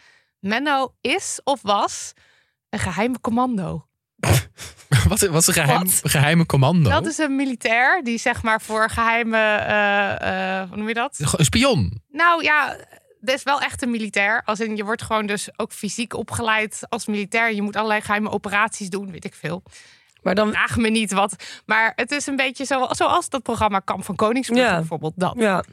Menno 0.43 0.95
is 1.01 1.41
of 1.45 1.63
was 1.63 2.13
een 2.71 2.79
geheime 2.79 3.21
commando. 3.21 3.87
wat, 5.09 5.21
wat 5.21 5.41
is 5.41 5.47
een 5.47 5.53
geheim, 5.55 5.79
Wat? 5.79 6.01
geheime 6.03 6.47
commando? 6.47 6.91
Dat 6.91 7.07
is 7.07 7.19
een 7.19 7.37
militair 7.37 8.03
die 8.05 8.19
zeg 8.19 8.43
maar 8.43 8.61
voor 8.61 8.91
geheime, 8.91 9.37
eh, 9.39 10.61
eh, 10.61 10.69
hoe 10.69 10.77
noem 10.77 10.89
je 10.89 10.95
dat? 10.95 11.19
Een 11.37 11.45
spion. 11.45 12.03
Nou 12.09 12.43
ja, 12.43 12.77
dat 13.21 13.35
is 13.35 13.43
wel 13.43 13.61
echt 13.61 13.83
een 13.83 13.91
militair. 13.91 14.43
Als 14.45 14.61
in, 14.61 14.77
je 14.77 14.85
wordt 14.85 15.03
gewoon 15.03 15.27
dus 15.27 15.49
ook 15.57 15.73
fysiek 15.73 16.15
opgeleid 16.15 16.81
als 16.89 17.07
militair. 17.07 17.55
Je 17.55 17.63
moet 17.63 17.77
allerlei 17.77 18.01
geheime 18.01 18.31
operaties 18.31 18.89
doen, 18.91 19.11
weet 19.11 19.25
ik 19.25 19.35
veel. 19.35 19.63
Maar 20.23 20.35
dan, 20.35 20.51
Vraag 20.51 20.77
me 20.77 20.89
niet 20.89 21.13
wat. 21.13 21.37
Maar 21.67 21.93
het 21.97 22.11
is 22.11 22.27
een 22.27 22.37
beetje 22.37 22.65
zo, 22.65 22.87
zoals 22.91 23.29
dat 23.29 23.43
programma 23.43 23.79
Kamp 23.79 24.05
van 24.05 24.17
Koningsbrug 24.17 24.59
Ja. 24.63 24.77
bijvoorbeeld. 24.77 25.13
Dat. 25.17 25.35
ja, 25.37 25.65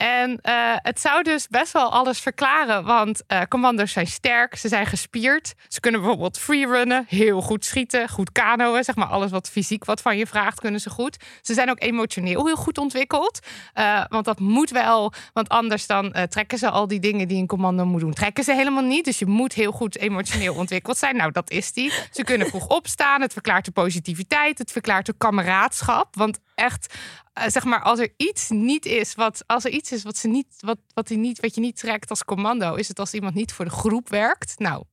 En 0.00 0.38
eh, 0.40 0.74
het 0.76 1.00
zou 1.00 1.22
dus 1.22 1.48
best 1.48 1.72
wel 1.72 1.92
alles 1.92 2.20
verklaren. 2.20 2.84
Want 2.84 3.22
eh, 3.26 3.40
commando's 3.48 3.92
zijn 3.92 4.06
sterk, 4.06 4.56
ze 4.56 4.68
zijn 4.68 4.86
gespierd. 4.86 5.54
Ze 5.68 5.80
kunnen 5.80 6.00
bijvoorbeeld 6.00 6.38
freerunnen, 6.38 7.04
heel 7.08 7.40
goed 7.40 7.64
schieten, 7.64 8.08
goed 8.08 8.32
kanoën. 8.32 8.84
Zeg 8.84 8.96
maar 8.96 9.06
alles 9.06 9.30
wat 9.30 9.50
fysiek 9.50 9.84
wat 9.84 10.02
van 10.02 10.16
je 10.16 10.26
vraagt, 10.26 10.60
kunnen 10.60 10.80
ze 10.80 10.90
goed. 10.90 11.16
Ze 11.40 11.54
zijn 11.54 11.70
ook 11.70 11.82
emotioneel 11.82 12.46
heel 12.46 12.56
goed 12.56 12.78
ontwikkeld. 12.78 13.38
Eh, 13.72 14.04
want 14.08 14.24
dat 14.24 14.38
moet 14.38 14.70
wel, 14.70 15.12
want 15.32 15.48
anders 15.48 15.86
dan 15.86 16.14
trekken 16.28 16.58
ze 16.58 16.70
al 16.70 16.86
die 16.86 17.00
dingen 17.00 17.28
die 17.28 17.38
een 17.38 17.46
commando 17.46 17.84
moet 17.84 18.00
doen. 18.00 18.12
Trekken 18.12 18.44
ze 18.44 18.54
helemaal 18.54 18.84
niet. 18.84 19.04
Dus 19.04 19.18
je 19.18 19.26
moet 19.26 19.52
heel 19.52 19.72
goed 19.72 19.98
emotioneel 19.98 20.54
ontwikkeld 20.54 20.98
zijn. 20.98 21.16
Nou, 21.16 21.32
dat 21.32 21.50
is 21.50 21.72
die. 21.72 21.92
Ze 22.10 22.24
kunnen 22.24 22.46
vroeg 22.46 22.68
opstaan. 22.68 23.20
Het 23.20 23.32
verklaart 23.32 23.64
de 23.64 23.70
positiviteit. 23.70 24.58
Het 24.58 24.72
verklaart 24.72 25.06
de 25.06 25.14
kameraadschap. 25.18 26.16
Want 26.16 26.38
echt, 26.60 26.94
eh, 27.32 27.48
zeg 27.48 27.64
maar, 27.64 27.82
als 27.82 27.98
er 27.98 28.12
iets 28.16 28.48
niet 28.48 28.86
is, 28.86 29.14
wat, 29.14 29.42
als 29.46 29.64
er 29.64 29.70
iets 29.70 29.92
is 29.92 30.02
wat, 30.02 30.16
ze 30.16 30.28
niet, 30.28 30.46
wat, 30.60 30.78
wat, 30.94 31.06
die 31.08 31.18
niet, 31.18 31.40
wat 31.40 31.54
je 31.54 31.60
niet 31.60 31.76
trekt 31.76 32.10
als 32.10 32.24
commando, 32.24 32.74
is 32.74 32.88
het 32.88 32.98
als 32.98 33.14
iemand 33.14 33.34
niet 33.34 33.52
voor 33.52 33.64
de 33.64 33.70
groep 33.70 34.08
werkt. 34.08 34.58
Nou, 34.58 34.84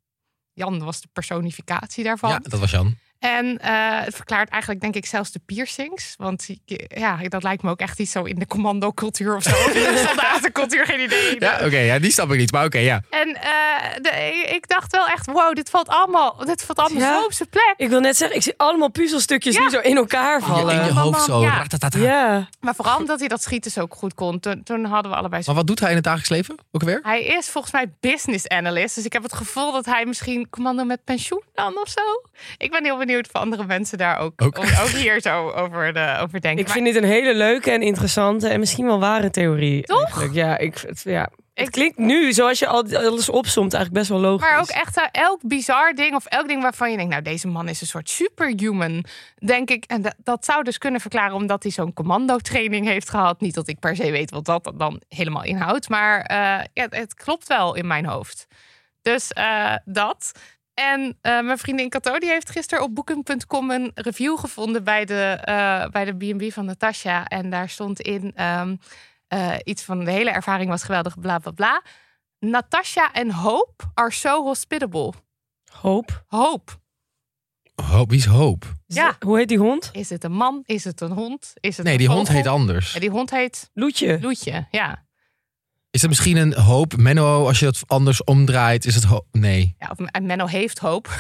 Jan 0.53 0.83
was 0.83 1.01
de 1.01 1.07
personificatie 1.13 2.03
daarvan. 2.03 2.29
Ja, 2.29 2.39
dat 2.39 2.59
was 2.59 2.71
Jan. 2.71 2.95
En 3.19 3.59
eh, 3.59 4.03
het 4.03 4.15
verklaart 4.15 4.49
eigenlijk, 4.49 4.81
denk 4.81 4.95
ik, 4.95 5.05
zelfs 5.05 5.31
de 5.31 5.39
piercings. 5.45 6.13
Want 6.17 6.47
ja, 6.87 7.17
dat 7.27 7.43
lijkt 7.43 7.63
me 7.63 7.69
ook 7.69 7.79
echt 7.79 7.99
iets 7.99 8.11
zo 8.11 8.23
in 8.23 8.39
de 8.39 8.47
commando-cultuur 8.47 9.35
of 9.35 9.43
zo. 9.43 9.49
Of 9.67 9.73
in 9.75 9.93
de 9.93 10.03
soldatencultuur, 10.07 10.85
geen 10.85 10.99
idee. 10.99 11.35
Ja, 11.39 11.59
oké, 11.65 11.77
ja, 11.77 11.99
die 11.99 12.11
snap 12.11 12.31
ik 12.31 12.37
niet, 12.37 12.51
maar 12.51 12.65
oké, 12.65 12.77
ja. 12.77 13.01
En 13.09 13.35
eh, 13.35 13.51
de, 14.01 14.43
ik 14.55 14.67
dacht 14.67 14.91
wel 14.91 15.07
echt, 15.07 15.25
wow, 15.25 15.55
dit 15.55 15.69
valt 15.69 15.87
allemaal, 15.87 16.45
dit 16.45 16.61
valt 16.61 16.79
allemaal 16.79 17.01
Ja. 17.01 17.19
zo 17.19 17.25
op 17.25 17.33
zijn 17.33 17.49
plek. 17.49 17.73
Ik 17.77 17.89
wil 17.89 17.99
net 17.99 18.17
zeggen, 18.17 18.37
ik 18.37 18.43
zie 18.43 18.53
allemaal 18.57 18.89
puzzelstukjes 18.89 19.55
Ja. 19.55 19.61
nu 19.63 19.69
zo 19.69 19.79
in 19.79 19.97
elkaar 19.97 20.41
vallen. 20.41 20.79
in 20.79 20.85
je 20.85 20.91
hoofd 20.93 21.23
zo. 21.23 21.41
ja. 21.41 21.65
Ja. 21.91 22.47
Maar 22.59 22.75
vooral 22.75 22.97
omdat 22.97 23.19
hij 23.19 23.27
dat 23.27 23.41
schieten 23.43 23.71
zo 23.71 23.85
goed 23.89 24.13
kon. 24.13 24.39
Toen, 24.39 24.63
toen 24.63 24.85
hadden 24.85 25.11
we 25.11 25.17
allebei 25.17 25.41
zo. 25.41 25.47
Maar 25.47 25.57
wat 25.59 25.67
doet 25.67 25.79
hij 25.79 25.89
in 25.89 25.95
het 25.95 26.03
dagelijks 26.03 26.31
leven? 26.31 26.55
Ook 26.71 26.83
weer? 26.83 26.99
Hij 27.03 27.23
is 27.23 27.49
volgens 27.49 27.73
mij 27.73 27.85
business 27.99 28.47
analyst. 28.47 28.95
Dus 28.95 29.05
ik 29.05 29.13
heb 29.13 29.23
het 29.23 29.33
gevoel 29.33 29.71
dat 29.71 29.85
hij 29.85 30.05
misschien 30.05 30.49
commando 30.49 30.83
met 30.83 31.03
pensioen 31.03 31.43
dan 31.53 31.77
of 31.77 31.89
zo. 31.89 32.01
Ik 32.57 32.71
ben 32.71 32.83
heel 32.83 32.97
benieuwd 32.97 33.05
of 33.15 33.41
andere 33.41 33.65
mensen 33.65 33.97
daar 33.97 34.17
ook, 34.19 34.41
Ook. 34.41 34.57
Ook, 34.57 34.65
ook 34.81 34.87
hier 34.87 35.21
zo 35.21 35.49
over, 35.49 35.93
de, 35.93 36.17
over 36.21 36.41
denken. 36.41 36.59
Ik 36.59 36.65
Maar 36.65 36.73
vind 36.73 36.85
dit 36.85 36.95
een 36.95 37.09
hele 37.09 37.33
leuke 37.35 37.71
en 37.71 37.81
interessante 37.81 38.47
en 38.47 38.59
misschien 38.59 38.85
wel 38.85 38.99
ware 38.99 39.29
theorie. 39.29 39.83
Toch? 39.83 40.01
eigenlijk. 40.03 40.33
Ja, 40.33 40.57
ik, 40.57 40.77
het, 40.77 41.01
ja. 41.03 41.23
Ik- 41.53 41.63
het 41.63 41.69
klinkt 41.73 41.97
nu, 41.97 42.33
zoals 42.33 42.59
je 42.59 42.67
al 42.67 42.83
alles 42.95 43.29
opsomt, 43.29 43.73
eigenlijk 43.73 43.93
best 43.93 44.09
wel 44.21 44.29
logisch. 44.31 44.49
Maar 44.49 44.59
ook 44.59 44.67
echt 44.67 44.97
eh, 44.97 45.03
elk 45.11 45.39
bizar 45.43 45.93
ding 45.93 46.15
of 46.15 46.25
elk 46.25 46.47
ding 46.47 46.61
waarvan 46.61 46.91
je 46.91 46.97
denkt, 46.97 47.11
nou 47.11 47.23
deze 47.23 47.47
man 47.47 47.67
is 47.69 47.81
een 47.81 47.87
soort 47.87 48.09
superhuman, 48.09 49.05
denk 49.45 49.69
ik. 49.69 49.83
En 49.87 50.01
dat, 50.01 50.15
dat 50.23 50.45
zou 50.45 50.63
dus 50.63 50.77
kunnen 50.77 51.01
verklaren 51.01 51.35
omdat 51.35 51.63
hij 51.63 51.71
zo'n 51.71 51.93
commandotraining 51.93 52.85
heeft 52.87 53.09
gehad. 53.09 53.41
Niet 53.41 53.53
dat 53.55 53.67
ik 53.67 53.79
per 53.79 53.95
se 53.95 54.11
weet 54.11 54.31
wat 54.31 54.45
dat 54.45 54.71
dan 54.75 55.01
helemaal 55.09 55.43
inhoudt, 55.43 55.89
maar 55.89 56.21
eh, 56.21 56.37
ja, 56.73 56.87
het 56.89 57.13
klopt 57.13 57.47
wel 57.47 57.75
in 57.75 57.87
mijn 57.87 58.05
hoofd. 58.05 58.47
Dus 59.01 59.31
eh, 59.33 59.75
dat. 59.85 60.31
En 60.79 61.17
eh, 61.21 61.41
mijn 61.41 61.57
vriendin 61.57 61.89
Cato 61.89 62.19
die 62.19 62.29
heeft 62.29 62.49
gisteren 62.49 62.83
op 62.83 62.95
booking.com 62.95 63.71
een 63.71 63.91
review 63.93 64.39
gevonden 64.39 64.83
bij 64.83 65.05
de 65.05 65.39
eh, 65.41 65.89
bij 65.89 66.05
de 66.05 66.13
B&B 66.13 66.51
van 66.53 66.65
Natasha. 66.65 67.25
En 67.25 67.49
daar 67.49 67.69
stond 67.69 68.01
in 68.01 68.31
ehm, 68.35 68.75
eh, 69.27 69.53
iets 69.63 69.83
van 69.83 70.03
de 70.03 70.11
hele 70.11 70.29
ervaring 70.29 70.69
was 70.69 70.83
geweldig, 70.83 71.19
bla 71.19 71.39
bla 71.39 71.51
bla. 71.51 71.81
Natasha 72.39 73.13
en 73.13 73.31
Hope 73.31 73.83
are 73.93 74.11
so 74.11 74.43
hospitable. 74.43 75.13
Hoop. 75.71 76.23
Hope. 76.27 76.71
Hoop, 77.75 78.09
wie 78.09 78.19
is 78.19 78.25
Hoop? 78.25 78.65
Ja. 78.85 79.15
Hoe 79.19 79.37
heet 79.37 79.47
die 79.47 79.59
hond? 79.59 79.89
Is 79.93 80.09
het 80.09 80.23
een 80.23 80.31
man? 80.31 80.63
Is 80.65 80.83
het 80.83 81.01
een 81.01 81.11
hond? 81.11 81.53
Is 81.59 81.77
het 81.77 81.85
Nee, 81.85 81.93
een 81.93 81.99
die 81.99 82.09
hond 82.09 82.27
heet 82.27 82.47
anders. 82.47 82.93
Ja, 82.93 82.99
die 82.99 83.09
hond 83.09 83.29
heet 83.29 83.69
Loetje. 83.73 84.19
Loetje. 84.21 84.67
Ja. 84.71 85.06
Is 85.97 86.03
het 86.03 86.11
misschien 86.11 86.37
een 86.37 86.53
Hoop? 86.53 86.97
Menno, 86.97 87.47
als 87.47 87.59
je 87.59 87.65
dat 87.65 87.83
anders 87.87 88.23
omdraait, 88.23 88.85
is 88.85 88.95
het 88.95 89.03
Hoop? 89.03 89.25
Nee. 89.31 89.75
ja 89.79 89.95
of 89.97 90.07
en 90.07 90.25
Menno 90.25 90.45
heeft 90.45 90.79
hoop. 90.79 91.09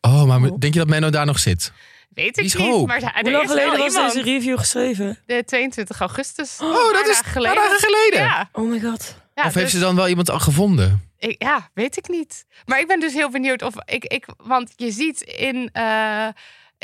Oh, 0.00 0.24
maar 0.24 0.40
denk 0.40 0.72
je 0.72 0.78
dat 0.78 0.88
Menno 0.88 1.10
daar 1.10 1.26
nog 1.26 1.38
zit? 1.38 1.72
Weet 2.08 2.38
ik 2.38 2.42
niet. 2.42 2.54
Hope? 2.54 2.86
Maar 2.86 3.00
Hoe 3.20 3.30
lang 3.30 3.48
geleden 3.48 3.70
wel 3.70 3.78
was 3.78 3.92
iemand. 3.92 4.12
deze 4.12 4.24
review 4.24 4.58
geschreven? 4.58 5.18
De 5.26 5.42
22 5.46 6.00
augustus. 6.00 6.58
Oh, 6.60 6.92
dat 6.92 7.08
is 7.08 7.20
paar 7.32 7.54
dagen 7.54 7.78
geleden. 7.78 8.20
Ja. 8.20 8.48
Oh 8.52 8.70
my 8.70 8.80
god. 8.80 9.16
ja 9.34 9.46
of 9.46 9.54
heeft 9.54 9.54
dus- 9.54 9.70
ze 9.70 9.78
dan 9.78 9.96
wel 9.96 10.08
iemand 10.08 10.30
al 10.30 10.38
gevonden? 10.38 11.10
Ik, 11.18 11.42
ja, 11.42 11.70
weet 11.74 11.96
ik 11.96 12.08
niet. 12.08 12.46
Maar 12.64 12.80
ik 12.80 12.86
ben 12.86 13.00
dus 13.00 13.12
heel 13.12 13.30
benieuwd 13.30 13.62
of 13.62 13.74
ik. 13.84 14.04
ik 14.04 14.26
want 14.36 14.72
je 14.76 14.90
ziet 14.90 15.20
in, 15.20 15.70
eh, 15.72 16.28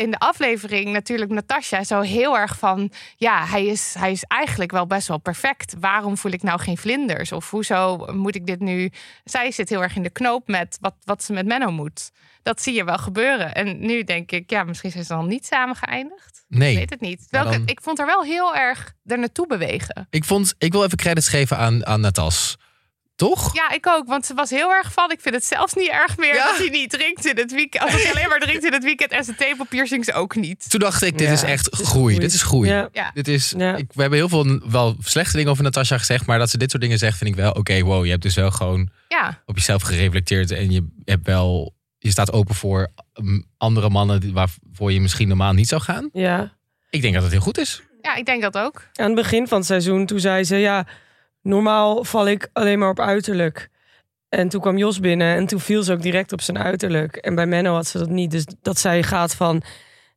in 0.01 0.11
de 0.11 0.19
aflevering 0.19 0.93
natuurlijk 0.93 1.31
Natasha 1.31 1.85
zo 1.85 2.01
heel 2.01 2.39
erg 2.39 2.59
van. 2.59 2.93
Ja, 3.17 3.47
hij 3.47 3.67
is, 3.67 3.95
hij 3.99 4.11
is 4.13 4.23
eigenlijk 4.25 4.71
wel 4.71 4.87
best 4.87 5.09
wel 5.09 5.19
perfect. 5.19 5.75
Waarom 5.81 6.17
voel 6.17 6.33
ik 6.33 6.43
nou 6.43 6.61
geen 6.61 6.77
vlinders? 6.79 7.33
Of 7.33 7.51
hoezo 7.51 7.97
moet 8.13 8.35
ik 8.35 8.47
dit 8.47 8.61
nu. 8.61 8.91
Zij 9.25 9.51
zit 9.51 9.69
heel 9.69 9.83
erg 9.83 9.97
in 9.97 10.03
de 10.03 10.11
knoop 10.11 10.49
met 10.49 10.79
wat, 10.81 10.95
wat 11.05 11.23
ze 11.25 11.33
met 11.33 11.47
Menno 11.47 11.71
moet. 11.71 12.11
Dat 12.43 12.63
zie 12.63 12.75
je 12.75 12.85
wel 12.85 12.99
gebeuren. 12.99 13.55
En 13.55 13.87
nu 13.87 14.05
denk 14.05 14.31
ik, 14.33 14.51
ja, 14.51 14.65
misschien 14.65 14.91
zijn 14.91 15.05
ze 15.05 15.13
dan 15.13 15.27
niet 15.29 15.47
samen 15.47 15.77
geëindigd. 15.77 16.45
Nee. 16.49 16.71
Ik 16.73 16.79
weet 16.79 16.91
het 16.91 17.01
niet. 17.01 17.27
Welke, 17.31 17.51
dan- 17.51 17.63
Ik 17.67 17.81
vond 17.83 17.99
haar 17.99 18.07
wel 18.07 18.23
heel 18.23 18.57
erg 18.57 18.93
er 19.05 19.19
naartoe 19.19 19.47
bewegen. 19.47 20.07
Ik, 20.11 20.25
vond, 20.25 20.55
ik 20.59 20.73
wil 20.73 20.85
even 20.85 20.99
credits 20.99 21.29
geven 21.29 21.57
aan, 21.57 21.87
aan 21.87 22.01
Natas. 22.01 22.57
Toch? 23.21 23.55
Ja, 23.55 23.71
ik 23.71 23.87
ook. 23.87 24.07
Want 24.07 24.27
ze 24.27 24.35
was 24.35 24.51
heel 24.51 24.71
erg 24.71 24.93
van. 24.93 25.11
Ik 25.11 25.21
vind 25.21 25.35
het 25.35 25.45
zelfs 25.45 25.75
niet 25.75 25.89
erg 25.91 26.17
meer 26.17 26.35
Ja. 26.35 26.45
dat 26.45 26.57
hij 26.59 26.69
niet 26.69 26.91
drinkt 26.91 27.27
in 27.27 27.37
het 27.37 27.53
weekend. 27.53 27.85
Als 27.85 28.03
hij 28.03 28.11
alleen 28.13 28.29
maar 28.29 28.39
drinkt 28.39 28.65
in 28.65 28.73
het 28.73 28.85
weekend 28.85 29.11
en 29.11 29.25
zijn 29.25 29.37
tepelpiercings 29.37 30.13
ook 30.13 30.35
niet. 30.37 30.71
Toen 30.71 30.81
dacht 30.81 31.03
ik, 31.03 31.19
dit 31.19 31.27
Ja, 31.27 31.33
is 31.33 31.43
echt 31.43 31.69
is 31.73 31.79
groei. 31.79 31.89
groei. 31.89 32.19
Dit 32.19 32.33
is 32.33 32.43
groei. 32.43 32.69
Ja. 32.69 32.89
Ja. 32.93 33.11
Dit 33.15 33.29
is, 33.29 33.55
Ja. 33.57 33.77
ik, 33.77 33.93
we 33.93 34.01
hebben 34.01 34.19
heel 34.19 34.29
veel 34.29 34.61
wel 34.71 34.97
slechte 35.01 35.37
dingen 35.37 35.51
over 35.51 35.63
Natasha 35.65 35.99
gezegd. 35.99 36.27
Maar 36.27 36.39
dat 36.39 36.51
ze 36.51 36.59
dit 36.59 36.71
soort 36.71 36.83
dingen 36.83 36.99
zegt, 36.99 37.19
vind 37.19 37.31
ik 37.31 37.37
wel 37.37 37.53
oké. 37.53 37.83
wow, 37.83 38.05
je 38.05 38.11
hebt 38.11 38.23
dus 38.23 38.35
wel 38.35 38.51
gewoon 38.51 38.91
Ja, 39.09 39.43
op 39.47 39.57
jezelf 39.57 39.83
gereflecteerd. 39.83 40.51
En 40.51 40.71
je 40.71 40.87
hebt 41.05 41.27
wel, 41.27 41.75
je 41.99 42.11
staat 42.11 42.33
open 42.33 42.55
voor 42.55 42.89
mm, 43.21 43.45
andere 43.57 43.89
mannen 43.89 44.21
die- 44.21 44.33
waarvoor 44.33 44.93
je 44.93 45.01
misschien 45.01 45.29
normaal 45.29 45.53
niet 45.53 45.69
zou 45.69 45.81
gaan. 45.83 46.09
Ja. 46.13 46.53
Ik 46.91 47.03
denk 47.03 47.15
dat 47.15 47.23
het 47.23 47.33
heel 47.33 47.41
goed 47.41 47.59
is. 47.59 47.83
ja, 48.03 48.15
ik 48.15 48.27
denk 48.27 48.43
dat 48.43 48.59
ook. 48.59 48.83
Aan 48.95 49.07
het 49.07 49.15
begin 49.15 49.49
van 49.49 49.59
het 49.59 49.67
seizoen, 49.67 50.07
toen 50.07 50.21
zei 50.21 50.45
ze... 50.45 50.57
Ja, 50.57 50.87
normaal 51.43 52.05
val 52.05 52.29
ik 52.29 52.49
alleen 52.53 52.79
maar 52.79 52.91
op 52.91 53.01
uiterlijk. 53.01 53.69
En 54.29 54.49
toen 54.49 54.61
kwam 54.61 54.79
Jos 54.79 55.01
binnen 55.01 55.37
en 55.37 55.47
toen 55.47 55.61
viel 55.61 55.83
ze 55.83 55.93
ook 55.93 56.03
direct 56.03 56.33
op 56.33 56.41
zijn 56.41 56.59
uiterlijk. 56.59 57.17
En 57.17 57.35
bij 57.35 57.47
Menno 57.47 57.75
had 57.75 57.87
ze 57.87 57.99
dat 57.99 58.09
niet. 58.09 58.31
Dus 58.31 58.47
dat 58.63 58.79
zij 58.79 59.03
gaat 59.03 59.35
van... 59.35 59.63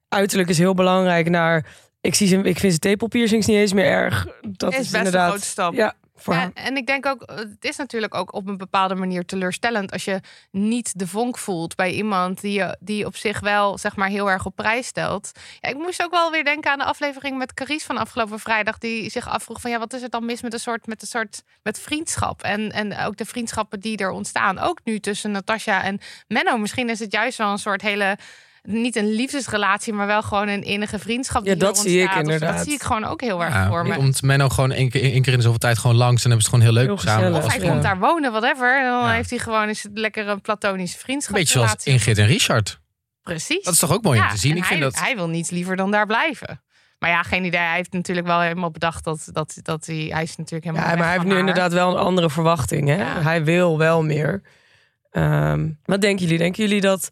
Uiterlijk 0.07 0.49
is 0.49 0.57
heel 0.57 0.73
belangrijk 0.73 1.29
naar... 1.29 1.65
Ik, 2.01 2.15
zie 2.15 2.27
zijn, 2.27 2.39
ik 2.39 2.59
vind 2.59 2.73
zijn 2.73 2.79
tepelpiercings 2.79 3.45
niet 3.45 3.57
eens 3.57 3.73
meer 3.73 3.85
erg. 3.85 4.27
Dat 4.41 4.71
Is 4.71 4.79
is, 4.79 4.83
best 4.83 4.93
een 4.93 4.97
inderdaad... 4.97 5.29
grote 5.29 5.45
stap. 5.45 5.73
Ja, 5.73 5.95
voor. 6.23 6.33
Ja, 6.33 6.51
en 6.53 6.77
ik 6.77 6.85
denk 6.85 7.05
ook, 7.05 7.23
het 7.25 7.65
is 7.65 7.75
natuurlijk 7.75 8.15
ook 8.15 8.33
op 8.33 8.47
een 8.47 8.57
bepaalde 8.57 8.95
manier 8.95 9.25
teleurstellend 9.25 9.91
als 9.91 10.05
je 10.05 10.19
niet 10.51 10.99
de 10.99 11.07
vonk 11.07 11.37
voelt 11.37 11.75
bij 11.75 11.91
iemand 11.91 12.41
die 12.41 12.53
je 12.53 12.77
die 12.79 13.05
op 13.05 13.15
zich 13.15 13.39
wel 13.39 13.77
zeg 13.77 13.95
maar 13.95 14.09
heel 14.09 14.29
erg 14.29 14.45
op 14.45 14.55
prijs 14.55 14.87
stelt. 14.87 15.31
Ja, 15.59 15.69
ik 15.69 15.77
moest 15.77 16.03
ook 16.03 16.11
wel 16.11 16.31
weer 16.31 16.43
denken 16.43 16.71
aan 16.71 16.77
de 16.77 16.83
aflevering 16.83 17.37
met 17.37 17.53
Carice 17.53 17.85
van 17.85 17.97
afgelopen 17.97 18.39
vrijdag, 18.39 18.77
die 18.77 19.09
zich 19.09 19.27
afvroeg 19.27 19.61
van 19.61 19.71
ja, 19.71 19.79
wat 19.79 19.93
is 19.93 20.01
er 20.01 20.09
dan 20.09 20.25
mis 20.25 20.41
met 20.41 20.53
een 20.53 20.59
soort 20.59 20.87
met 20.87 21.01
een 21.01 21.07
soort 21.07 21.43
met 21.63 21.79
vriendschap 21.79 22.41
en 22.41 22.71
en 22.71 22.97
ook 22.97 23.17
de 23.17 23.25
vriendschappen 23.25 23.79
die 23.79 23.97
er 23.97 24.11
ontstaan, 24.11 24.59
ook 24.59 24.79
nu 24.83 24.99
tussen 24.99 25.31
Natasha 25.31 25.83
en 25.83 25.99
Menno. 26.27 26.57
Misschien 26.57 26.89
is 26.89 26.99
het 26.99 27.11
juist 27.11 27.37
wel 27.37 27.51
een 27.51 27.57
soort 27.57 27.81
hele 27.81 28.17
niet 28.63 28.95
een 28.95 29.11
liefdesrelatie, 29.13 29.93
maar 29.93 30.07
wel 30.07 30.21
gewoon 30.21 30.47
een 30.47 30.63
innige 30.63 30.99
vriendschap. 30.99 31.45
Ja, 31.45 31.51
die 31.51 31.59
dat 31.59 31.77
er 31.77 31.83
zie 31.83 32.01
ik 32.01 32.11
zo. 32.11 32.19
inderdaad. 32.19 32.55
Dat 32.55 32.65
zie 32.65 32.73
ik 32.73 32.83
gewoon 32.83 33.05
ook 33.05 33.21
heel 33.21 33.43
erg 33.43 33.53
Ja, 33.53 33.67
voor 33.67 33.87
me. 33.87 33.95
Komt 33.95 34.21
Menno 34.21 34.49
gewoon 34.49 34.71
één 34.71 34.89
keer, 34.89 35.01
één 35.01 35.21
keer 35.21 35.31
in 35.31 35.37
de 35.37 35.43
zoveel 35.43 35.59
tijd 35.59 35.77
gewoon 35.77 35.95
langs. 35.95 36.23
En 36.23 36.29
hebben 36.29 36.45
ze 36.49 36.55
het 36.55 36.63
gewoon 36.63 36.75
heel 36.75 36.87
leuk 36.87 37.01
Heel 37.03 37.13
samen. 37.13 37.37
Of 37.37 37.43
Als 37.43 37.53
hij 37.53 37.63
Ja. 37.63 37.69
komt 37.69 37.83
daar 37.83 37.99
wonen, 37.99 38.31
whatever. 38.31 38.77
En 38.79 38.83
dan 38.89 38.99
Ja. 39.03 39.11
heeft 39.13 39.29
hij 39.29 39.39
gewoon 39.39 39.69
is 39.69 39.83
het 39.83 39.91
lekker 39.97 40.27
een 40.27 40.41
platonische 40.41 40.97
vriendschap. 40.99 41.35
Een 41.35 41.41
beetje 41.41 41.59
zoals 41.59 41.83
Ingrid 41.83 42.17
en 42.17 42.25
Richard. 42.25 42.79
Precies. 43.23 43.63
Dat 43.63 43.73
is 43.73 43.79
toch 43.79 43.91
ook 43.93 44.03
mooi 44.03 44.19
om 44.19 44.27
te 44.29 44.37
zien. 44.37 44.51
en 44.51 44.57
Ik 44.57 44.63
vind 44.65 44.79
hij, 44.79 44.89
dat... 44.89 44.99
hij 44.99 45.15
wil 45.15 45.27
niets 45.29 45.49
liever 45.49 45.75
dan 45.75 45.91
daar 45.91 46.05
blijven. 46.05 46.61
Maar 46.99 47.09
ja, 47.09 47.23
geen 47.23 47.43
idee. 47.43 47.59
Hij 47.59 47.75
heeft 47.75 47.93
natuurlijk 47.93 48.27
wel 48.27 48.39
helemaal 48.41 48.71
bedacht 48.71 49.03
dat, 49.03 49.29
dat, 49.31 49.59
dat 49.61 49.85
hij... 49.85 49.95
Hij 49.95 50.23
is 50.23 50.35
natuurlijk 50.35 50.63
helemaal 50.63 50.81
Ja, 50.83 50.87
weg 50.89 50.97
maar 50.97 51.05
hij 51.05 51.13
heeft 51.13 51.25
nu 51.25 51.31
haar. 51.31 51.39
inderdaad 51.39 51.73
wel 51.73 51.89
een 51.91 51.97
andere 52.05 52.29
verwachting. 52.29 52.87
Hè? 52.87 52.95
Ja. 52.95 53.21
Hij 53.21 53.43
wil 53.43 53.77
wel 53.77 54.03
meer. 54.03 54.41
Ehm, 55.11 55.69
wat 55.85 56.01
denken 56.01 56.23
jullie? 56.23 56.37
Denken 56.39 56.63
jullie 56.63 56.81
dat 56.81 57.09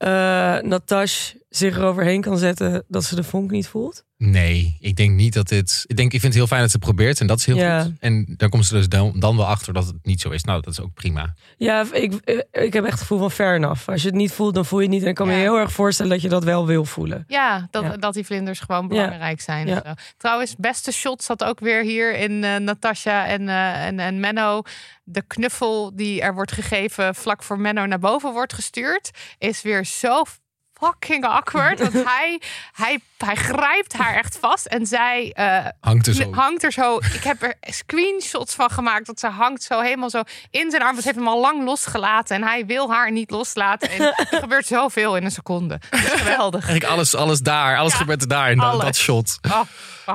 eh 0.00 0.60
Natasha 0.64 1.38
zich 1.56 1.76
eroverheen 1.76 2.20
kan 2.20 2.38
zetten 2.38 2.84
dat 2.88 3.04
ze 3.04 3.14
de 3.14 3.24
vonk 3.24 3.50
niet 3.50 3.68
voelt? 3.68 4.04
Nee, 4.18 4.76
ik 4.80 4.96
denk 4.96 5.14
niet 5.14 5.32
dat 5.34 5.48
dit... 5.48 5.84
Ik, 5.86 5.96
denk, 5.96 6.12
ik 6.12 6.20
vind 6.20 6.32
het 6.32 6.34
heel 6.34 6.46
fijn 6.46 6.60
dat 6.60 6.70
ze 6.70 6.76
het 6.76 6.84
probeert. 6.86 7.20
En 7.20 7.26
dat 7.26 7.38
is 7.38 7.46
heel 7.46 7.56
Ja. 7.56 7.82
goed. 7.82 7.92
En 8.00 8.34
dan 8.36 8.48
komt 8.48 8.66
ze 8.66 8.74
dus 8.74 8.88
dan, 8.88 9.20
dan 9.20 9.36
wel 9.36 9.46
achter 9.46 9.72
dat 9.72 9.86
het 9.86 9.96
niet 10.02 10.20
zo 10.20 10.30
is. 10.30 10.44
Nou, 10.44 10.60
dat 10.62 10.72
is 10.72 10.80
ook 10.80 10.94
prima. 10.94 11.34
Ja, 11.56 11.84
ik, 11.92 12.12
ik 12.52 12.72
heb 12.72 12.82
echt 12.84 12.92
het 12.92 13.00
gevoel 13.00 13.18
van 13.18 13.30
fair 13.30 13.54
enough. 13.54 13.88
Als 13.88 14.02
je 14.02 14.08
het 14.08 14.16
niet 14.16 14.32
voelt, 14.32 14.54
dan 14.54 14.64
voel 14.64 14.78
je 14.78 14.84
het 14.84 14.94
niet. 14.94 15.02
En 15.02 15.08
ik 15.08 15.14
kan 15.14 15.26
me 15.26 15.32
Ja. 15.32 15.38
heel 15.38 15.56
erg 15.58 15.72
voorstellen 15.72 16.12
dat 16.12 16.20
je 16.22 16.28
dat 16.28 16.44
wel 16.44 16.66
wil 16.66 16.84
voelen. 16.84 17.24
Ja, 17.26 17.68
dat, 17.70 17.82
Ja. 17.82 17.96
dat 17.96 18.14
die 18.14 18.24
vlinders 18.26 18.60
gewoon 18.60 18.88
belangrijk 18.88 19.40
zijn. 19.40 19.66
Ja. 19.66 19.82
en 19.82 19.90
zo. 19.96 20.02
Trouwens, 20.16 20.54
beste 20.58 20.92
shot 20.92 21.22
zat 21.22 21.44
ook 21.44 21.60
weer 21.60 21.82
hier 21.82 22.16
in 22.16 22.44
eh 22.44 22.56
Natasha 22.56 23.26
en, 23.26 23.48
eh, 23.48 23.86
en, 23.86 23.98
en 24.00 24.20
Menno. 24.20 24.62
De 25.04 25.22
knuffel 25.26 25.96
die 25.96 26.20
er 26.20 26.34
wordt 26.34 26.52
gegeven 26.52 27.14
vlak 27.14 27.42
voor 27.42 27.58
Menno 27.58 27.86
naar 27.86 27.98
boven 27.98 28.32
wordt 28.32 28.52
gestuurd, 28.52 29.10
is 29.38 29.62
weer 29.62 29.84
zo 29.84 30.22
fucking 30.80 31.24
awkward. 31.24 31.78
Want 31.78 31.92
hij, 32.16 32.40
hij, 32.72 32.98
hij 33.18 33.34
grijpt 33.36 33.92
haar 33.92 34.14
echt 34.14 34.38
vast 34.40 34.66
en 34.66 34.86
zij 34.86 35.32
eh, 35.32 35.66
Hangt 35.80 36.06
er 36.06 36.14
zo. 36.14 36.32
hangt 36.32 36.64
er 36.64 36.72
zo. 36.72 36.96
Ik 36.96 37.22
heb 37.22 37.42
er 37.42 37.54
screenshots 37.60 38.54
van 38.54 38.70
gemaakt 38.70 39.06
dat 39.06 39.20
ze 39.20 39.26
hangt 39.26 39.62
zo 39.62 39.80
helemaal 39.80 40.10
zo 40.10 40.22
in 40.50 40.70
zijn 40.70 40.82
arm. 40.82 40.90
Want 40.90 41.02
ze 41.02 41.08
heeft 41.08 41.18
hem 41.20 41.28
al 41.28 41.40
lang 41.40 41.64
losgelaten 41.64 42.36
en 42.36 42.42
hij 42.42 42.66
wil 42.66 42.90
haar 42.92 43.12
niet 43.12 43.30
loslaten. 43.30 43.90
En 43.90 44.00
er 44.30 44.38
gebeurt 44.40 44.66
zoveel 44.66 45.16
in 45.16 45.24
een 45.24 45.30
seconde. 45.30 45.80
Dat 45.90 46.00
is 46.00 46.10
geweldig. 46.20 46.64
Eigenlijk 46.68 46.92
alles, 46.94 47.14
alles 47.14 47.40
daar. 47.40 47.76
Alles 47.78 47.92
Ja, 47.92 47.98
gebeurt 47.98 48.22
er 48.22 48.28
daar 48.28 48.50
in 48.50 48.56
dat, 48.58 48.66
alles. 48.72 48.84
dat 48.84 48.96
shot. 48.96 49.38
Oh, 49.50 49.60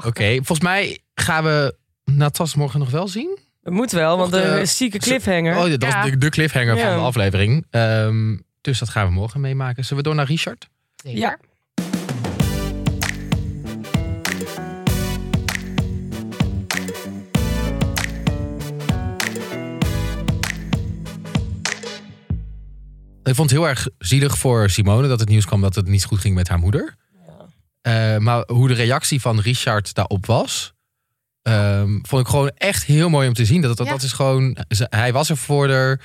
Oké, 0.06 0.34
volgens 0.36 0.60
mij 0.60 1.00
gaan 1.15 1.44
we 1.44 1.75
Natas 2.06 2.56
morgen 2.56 2.80
nog 2.80 2.89
wel 2.89 3.08
zien. 3.08 3.39
Het 3.63 3.74
moet 3.74 3.91
wel, 3.91 4.18
want 4.18 4.34
eh, 4.34 4.60
is 4.62 4.77
zieke 4.77 4.98
cliffhanger. 4.98 5.56
Oh, 5.58 5.62
dat 5.70 5.82
Ja. 5.84 6.01
was 6.01 6.10
de, 6.12 6.18
de 6.18 6.30
cliffhanger 6.30 6.75
Ja. 6.75 6.88
van 6.88 6.98
de 7.00 7.03
aflevering. 7.06 7.65
Ehm, 7.70 8.38
dus 8.62 8.80
dat 8.80 8.89
gaan 8.89 9.06
we 9.08 9.12
morgen 9.13 9.41
meemaken. 9.41 9.84
Zullen 9.84 10.03
we 10.03 10.10
door 10.10 10.18
naar 10.18 10.25
Richard? 10.27 10.70
Ja. 10.96 11.38
Ik 23.24 23.36
vond 23.36 23.50
het 23.50 23.60
heel 23.60 23.68
erg 23.70 23.88
zielig 23.98 24.38
voor 24.38 24.70
Simone 24.70 25.08
dat 25.08 25.20
het 25.20 25.30
nieuws 25.30 25.46
kwam 25.46 25.62
dat 25.62 25.75
het 25.75 25.88
niet 25.88 26.06
goed 26.06 26.20
ging 26.20 26.36
met 26.36 26.48
haar 26.48 26.60
moeder. 26.60 26.96
Eh, 27.82 28.18
maar 28.18 28.44
hoe 28.48 28.68
de 28.68 28.74
reactie 28.74 29.22
van 29.22 29.39
Richard 29.39 29.94
daarop 29.94 30.25
was, 30.25 30.74
ehm, 31.41 32.00
vond 32.01 32.22
ik 32.22 32.27
gewoon 32.27 32.51
echt 32.56 32.84
heel 32.84 33.10
mooi 33.10 33.27
om 33.27 33.34
te 33.34 33.46
zien. 33.46 33.62
Dat, 33.62 33.77
dat, 33.77 33.86
Ja. 33.88 33.91
dat 33.94 34.01
is 34.03 34.12
gewoon, 34.13 34.58
hij 34.80 35.13
was 35.13 35.30
er 35.30 35.38
voor 35.38 35.70
haar. 35.70 36.01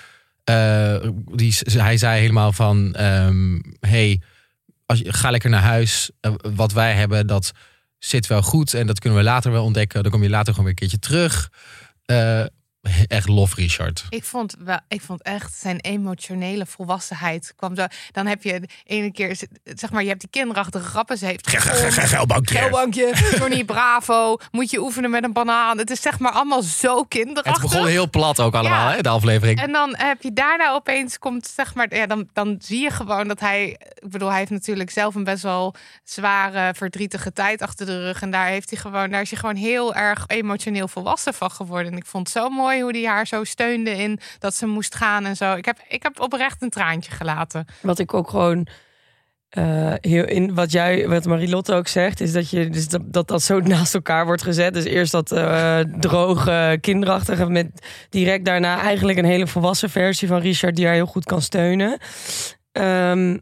Eh, 0.47 1.09
die, 1.25 1.57
hij 1.67 1.97
zei 1.97 2.21
helemaal 2.21 2.53
van, 2.53 2.95
ehm, 2.95 3.59
hey, 3.81 4.21
als 4.87 5.03
ga 5.05 5.31
lekker 5.31 5.51
naar 5.51 5.63
huis. 5.63 6.11
Eh, 6.21 6.33
wat 6.55 6.73
wij 6.73 6.93
hebben, 6.95 7.27
dat 7.27 7.53
zit 7.99 8.27
wel 8.27 8.43
goed 8.43 8.75
en 8.75 8.87
dat 8.87 8.99
kunnen 8.99 9.19
we 9.19 9.25
later 9.25 9.53
wel 9.53 9.65
ontdekken. 9.65 10.03
Dan 10.03 10.13
kom 10.13 10.23
je 10.23 10.29
later 10.29 10.55
gewoon 10.55 10.65
weer 10.65 10.83
een 10.83 10.89
keertje 10.89 11.09
terug. 11.09 11.51
Eh, 12.05 12.45
echt 13.07 13.29
lof 13.29 13.55
Richard. 13.55 14.05
Ik 14.09 14.25
vond, 14.25 14.57
wel, 14.59 14.79
ik 14.89 15.01
vond 15.01 15.23
echt 15.23 15.55
zijn 15.55 15.81
emotionele 15.81 16.67
volwassenheid 16.67 17.53
kwam 17.57 17.77
zo. 17.77 17.87
Dan 18.13 18.27
heb 18.27 18.43
je 18.43 18.61
de 18.61 18.69
ene 18.85 19.13
keer, 19.13 19.37
zeg 19.65 19.91
maar, 19.91 20.03
je 20.03 20.09
hebt 20.09 20.21
die 20.21 20.31
kinderachtige 20.31 20.85
grappen. 20.85 21.19
Ze 21.19 21.27
heeft 21.27 21.49
Geilbankje. 21.49 22.59
Geelbankje, 22.59 23.13
Johnny 23.39 23.65
Bravo. 23.65 24.37
Moet 24.51 24.71
je 24.71 24.81
oefenen 24.81 25.11
met 25.11 25.25
een 25.25 25.33
banaan. 25.33 25.79
Het 25.79 25.91
is 25.91 26.01
zeg 26.01 26.19
maar 26.19 26.33
allemaal 26.33 26.63
zo 26.63 26.99
Het 26.99 27.09
kinderachtig. 27.09 27.63
begon 27.71 27.87
heel 27.87 28.11
plat 28.11 28.41
ook 28.41 28.55
allemaal, 28.55 28.89
Ja. 28.89 28.95
hè, 28.97 29.03
de 29.03 29.09
aflevering. 29.09 29.61
En 29.61 29.73
dan 29.73 29.95
heb 29.97 30.23
je 30.23 30.33
daarna 30.33 30.73
opeens 30.73 31.19
komt, 31.19 31.47
zeg 31.55 31.75
maar, 31.75 31.95
ja, 31.95 32.07
dan, 32.07 32.29
dan 32.33 32.57
zie 32.61 32.81
je 32.83 32.91
gewoon 32.91 33.29
dat 33.29 33.41
hij, 33.41 33.69
ik 33.95 34.11
bedoel, 34.11 34.29
hij 34.29 34.39
heeft 34.39 34.51
natuurlijk 34.51 34.91
zelf 34.91 35.15
een 35.15 35.25
best 35.25 35.43
wel 35.43 35.75
zware, 36.05 36.75
verdrietige 36.75 37.33
tijd 37.33 37.63
achter 37.63 37.87
de 37.87 38.01
rug. 38.01 38.23
En 38.23 38.31
daar 38.31 38.47
heeft 38.47 38.71
hij 38.71 38.79
gewoon, 38.79 39.11
daar 39.11 39.21
is 39.21 39.31
hij 39.31 39.39
gewoon 39.39 39.57
heel 39.57 39.95
erg 39.95 40.25
emotioneel 40.27 40.89
volwassen 40.89 41.35
van 41.35 41.51
geworden. 41.51 41.93
En 41.93 41.99
ik 41.99 42.07
vond 42.07 42.29
het 42.29 42.37
zo 42.43 42.49
mooi 42.49 42.76
hoe 42.81 42.93
hij 42.93 43.07
haar 43.07 43.27
zo 43.27 43.45
steunde 43.45 43.91
in 43.91 44.19
dat 44.39 44.55
ze 44.55 44.67
moest 44.67 44.95
gaan 44.95 45.25
en 45.25 45.37
zo. 45.37 45.55
Ik 45.55 45.65
heb, 45.65 45.79
ik 45.89 46.03
heb 46.03 46.21
oprecht 46.21 46.63
een 46.63 46.71
traantje 46.71 47.11
gelaten. 47.11 47.67
Wat 47.83 47.99
ik 47.99 48.15
ook 48.15 48.31
gewoon 48.31 48.69
eh, 49.49 49.93
heel 50.01 50.25
in 50.25 50.55
wat 50.55 50.73
jij, 50.73 51.09
wat 51.09 51.25
Marilotte 51.25 51.75
ook 51.75 51.89
zegt, 51.89 52.21
is 52.21 52.33
dat 52.33 52.51
je 52.51 52.69
dus 52.69 52.89
dat, 52.89 53.03
dat 53.05 53.29
dat 53.29 53.43
zo 53.43 53.61
naast 53.75 53.95
elkaar 53.95 54.27
wordt 54.27 54.43
gezet. 54.43 54.75
Dus 54.75 54.85
eerst 54.85 55.13
dat 55.13 55.33
eh, 55.33 55.79
droge, 55.79 56.79
kinderachtige, 56.81 57.47
met 57.47 57.87
direct 58.11 58.45
daarna 58.45 58.81
eigenlijk 58.81 59.19
een 59.19 59.25
hele 59.25 59.47
volwassen 59.47 59.91
versie 59.91 60.29
van 60.29 60.41
Richard 60.41 60.77
die 60.77 60.85
haar 60.87 60.95
heel 60.95 61.07
goed 61.07 61.25
kan 61.25 61.43
steunen. 61.43 61.99
Ehm, 62.73 63.39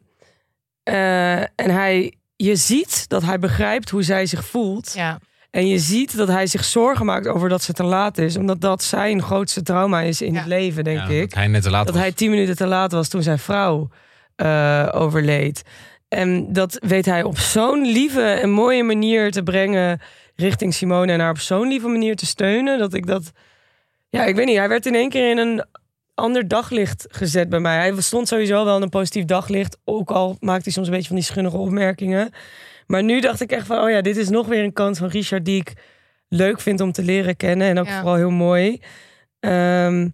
eh, 0.83 1.41
en 1.41 1.71
hij, 1.71 2.15
je 2.37 2.57
ziet 2.57 3.09
dat 3.09 3.23
hij 3.23 3.39
begrijpt 3.39 3.91
hoe 3.91 4.03
zij 4.03 4.27
zich 4.27 4.45
voelt. 4.45 4.93
Ja, 4.93 5.19
En 5.55 5.67
je 5.67 5.79
ziet 5.79 6.17
dat 6.17 6.29
hij 6.29 6.47
zich 6.47 6.65
zorgen 6.65 7.07
maakt 7.07 7.27
over 7.27 7.49
dat 7.49 7.63
ze 7.63 7.73
te 7.73 7.83
laat 7.85 8.19
is, 8.19 8.37
omdat 8.37 8.61
dat 8.61 8.83
zijn 8.83 9.23
grootste 9.23 9.63
trauma 9.63 10.01
is 10.01 10.23
in 10.23 10.33
Ja. 10.33 10.39
het 10.39 10.49
leven, 10.49 10.85
denk 10.85 10.99
Ja, 10.99 11.09
ik 11.09 11.21
dat 11.31 11.35
hij 11.39 11.47
net 11.49 11.63
te 11.63 11.71
laat 11.71 11.85
dat 11.87 11.95
was. 11.95 12.03
hij 12.05 12.13
tien 12.13 12.31
minuten 12.31 12.57
te 12.57 12.67
laat 12.67 12.93
was 12.93 13.09
toen 13.09 13.23
zijn 13.23 13.39
vrouw 13.39 13.89
eh, 14.37 14.89
overleed. 14.93 15.63
En 16.09 16.53
dat 16.53 16.77
weet 16.87 17.05
hij 17.05 17.23
op 17.23 17.39
zo'n 17.39 17.83
lieve 17.87 18.23
en 18.23 18.51
mooie 18.51 18.83
manier 18.83 19.31
te 19.31 19.43
brengen 19.43 20.01
richting 20.37 20.75
Simone 20.75 21.13
en 21.13 21.21
haar 21.21 21.31
op 21.31 21.39
zo'n 21.39 21.69
lieve 21.69 21.89
manier 21.89 22.17
te 22.17 22.27
steunen. 22.27 22.79
Dat 22.79 22.95
ik 22.95 23.07
dat. 23.07 23.33
Ja, 24.09 24.25
ik 24.25 24.37
weet 24.37 24.47
niet. 24.47 24.57
Hij 24.57 24.69
werd 24.69 24.87
in 24.87 24.95
één 24.95 25.09
keer 25.09 25.31
in 25.31 25.39
een 25.39 25.65
ander 26.15 26.49
daglicht 26.49 27.07
gezet 27.09 27.49
bij 27.49 27.61
mij. 27.61 27.77
Hij 27.77 28.01
stond 28.01 28.29
sowieso 28.29 28.65
wel 28.65 28.77
in 28.77 28.83
een 28.83 28.89
positief 28.89 29.25
daglicht. 29.25 29.77
Ook 29.85 30.11
al 30.11 30.37
maakte 30.41 30.63
hij 30.65 30.73
soms 30.73 30.87
een 30.87 30.93
beetje 30.93 31.09
van 31.09 31.17
die 31.17 31.25
schunnige 31.25 31.57
opmerkingen. 31.57 32.31
Maar 32.87 33.03
nu 33.03 33.21
dacht 33.21 33.41
ik 33.41 33.53
echt 33.53 33.67
van, 33.67 33.79
oh 33.83 33.91
ja, 33.91 34.01
dit 34.01 34.17
is 34.17 34.29
nog 34.29 34.47
weer 34.47 34.65
een 34.65 34.73
kant 34.73 34.99
van 34.99 35.09
Richard 35.09 35.45
die 35.45 35.61
ik 35.61 35.73
leuk 36.29 36.61
vind 36.61 36.81
om 36.81 36.93
te 36.93 37.03
leren 37.03 37.37
kennen. 37.37 37.67
En 37.69 37.79
ook 37.79 37.87
Ja. 37.87 37.97
vooral 37.99 38.15
heel 38.17 38.31
mooi. 38.31 38.81
Ehm, 39.41 40.09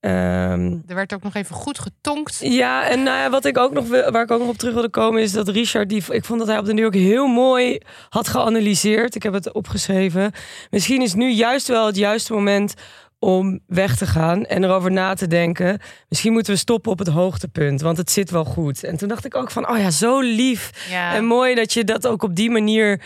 ehm, 0.00 0.72
er 0.86 0.94
werd 0.94 1.14
ook 1.14 1.22
nog 1.22 1.34
even 1.34 1.54
goed 1.54 1.78
getonkt. 1.78 2.38
ja, 2.42 2.88
en 2.88 3.02
nou 3.02 3.18
ja, 3.18 3.30
wat 3.30 3.44
ik 3.44 3.58
ook 3.58 3.72
nog 3.72 3.88
wil, 3.88 4.10
waar 4.10 4.22
ik 4.22 4.30
ook 4.30 4.38
nog 4.38 4.48
op 4.48 4.56
terug 4.58 4.72
wilde 4.74 4.88
komen, 4.90 5.22
is 5.22 5.32
dat 5.32 5.48
Richard, 5.48 5.88
die, 5.88 6.02
ik 6.08 6.24
vond 6.24 6.38
dat 6.38 6.48
hij 6.48 6.58
op 6.58 6.64
de 6.64 6.72
nu 6.72 6.86
ook 6.86 6.94
heel 6.94 7.26
mooi 7.26 7.78
had 8.08 8.28
geanalyseerd. 8.28 9.14
Ik 9.14 9.22
heb 9.22 9.32
het 9.32 9.52
opgeschreven. 9.52 10.32
Misschien 10.70 11.02
is 11.02 11.14
nu 11.14 11.30
juist 11.30 11.68
wel 11.68 11.86
het 11.86 11.96
juiste 11.96 12.32
moment 12.32 12.74
om 13.18 13.60
weg 13.66 13.96
te 13.96 14.06
gaan 14.06 14.44
en 14.44 14.64
erover 14.64 14.90
na 14.92 15.14
te 15.14 15.26
denken. 15.26 15.80
Misschien 16.08 16.32
moeten 16.32 16.52
we 16.52 16.58
stoppen 16.58 16.92
op 16.92 16.98
het 16.98 17.08
hoogtepunt, 17.08 17.80
want 17.80 17.96
het 17.96 18.10
zit 18.10 18.30
wel 18.30 18.44
goed. 18.44 18.84
En 18.84 18.96
toen 18.96 19.08
dacht 19.08 19.24
ik 19.24 19.34
ook 19.34 19.50
van, 19.50 19.68
oh 19.70 19.78
ja, 19.78 19.90
zo 19.90 20.20
lief 20.20 20.86
Ja. 20.90 21.14
en 21.14 21.24
mooi 21.24 21.54
dat 21.54 21.72
je 21.72 21.84
dat 21.84 22.06
ook 22.06 22.22
op 22.22 22.34
die 22.34 22.50
manier 22.50 23.00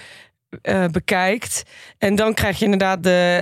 eh, 0.62 0.84
bekijkt. 0.86 1.62
En 1.98 2.14
dan 2.14 2.34
krijg 2.34 2.58
je 2.58 2.64
inderdaad 2.64 3.02
de 3.02 3.40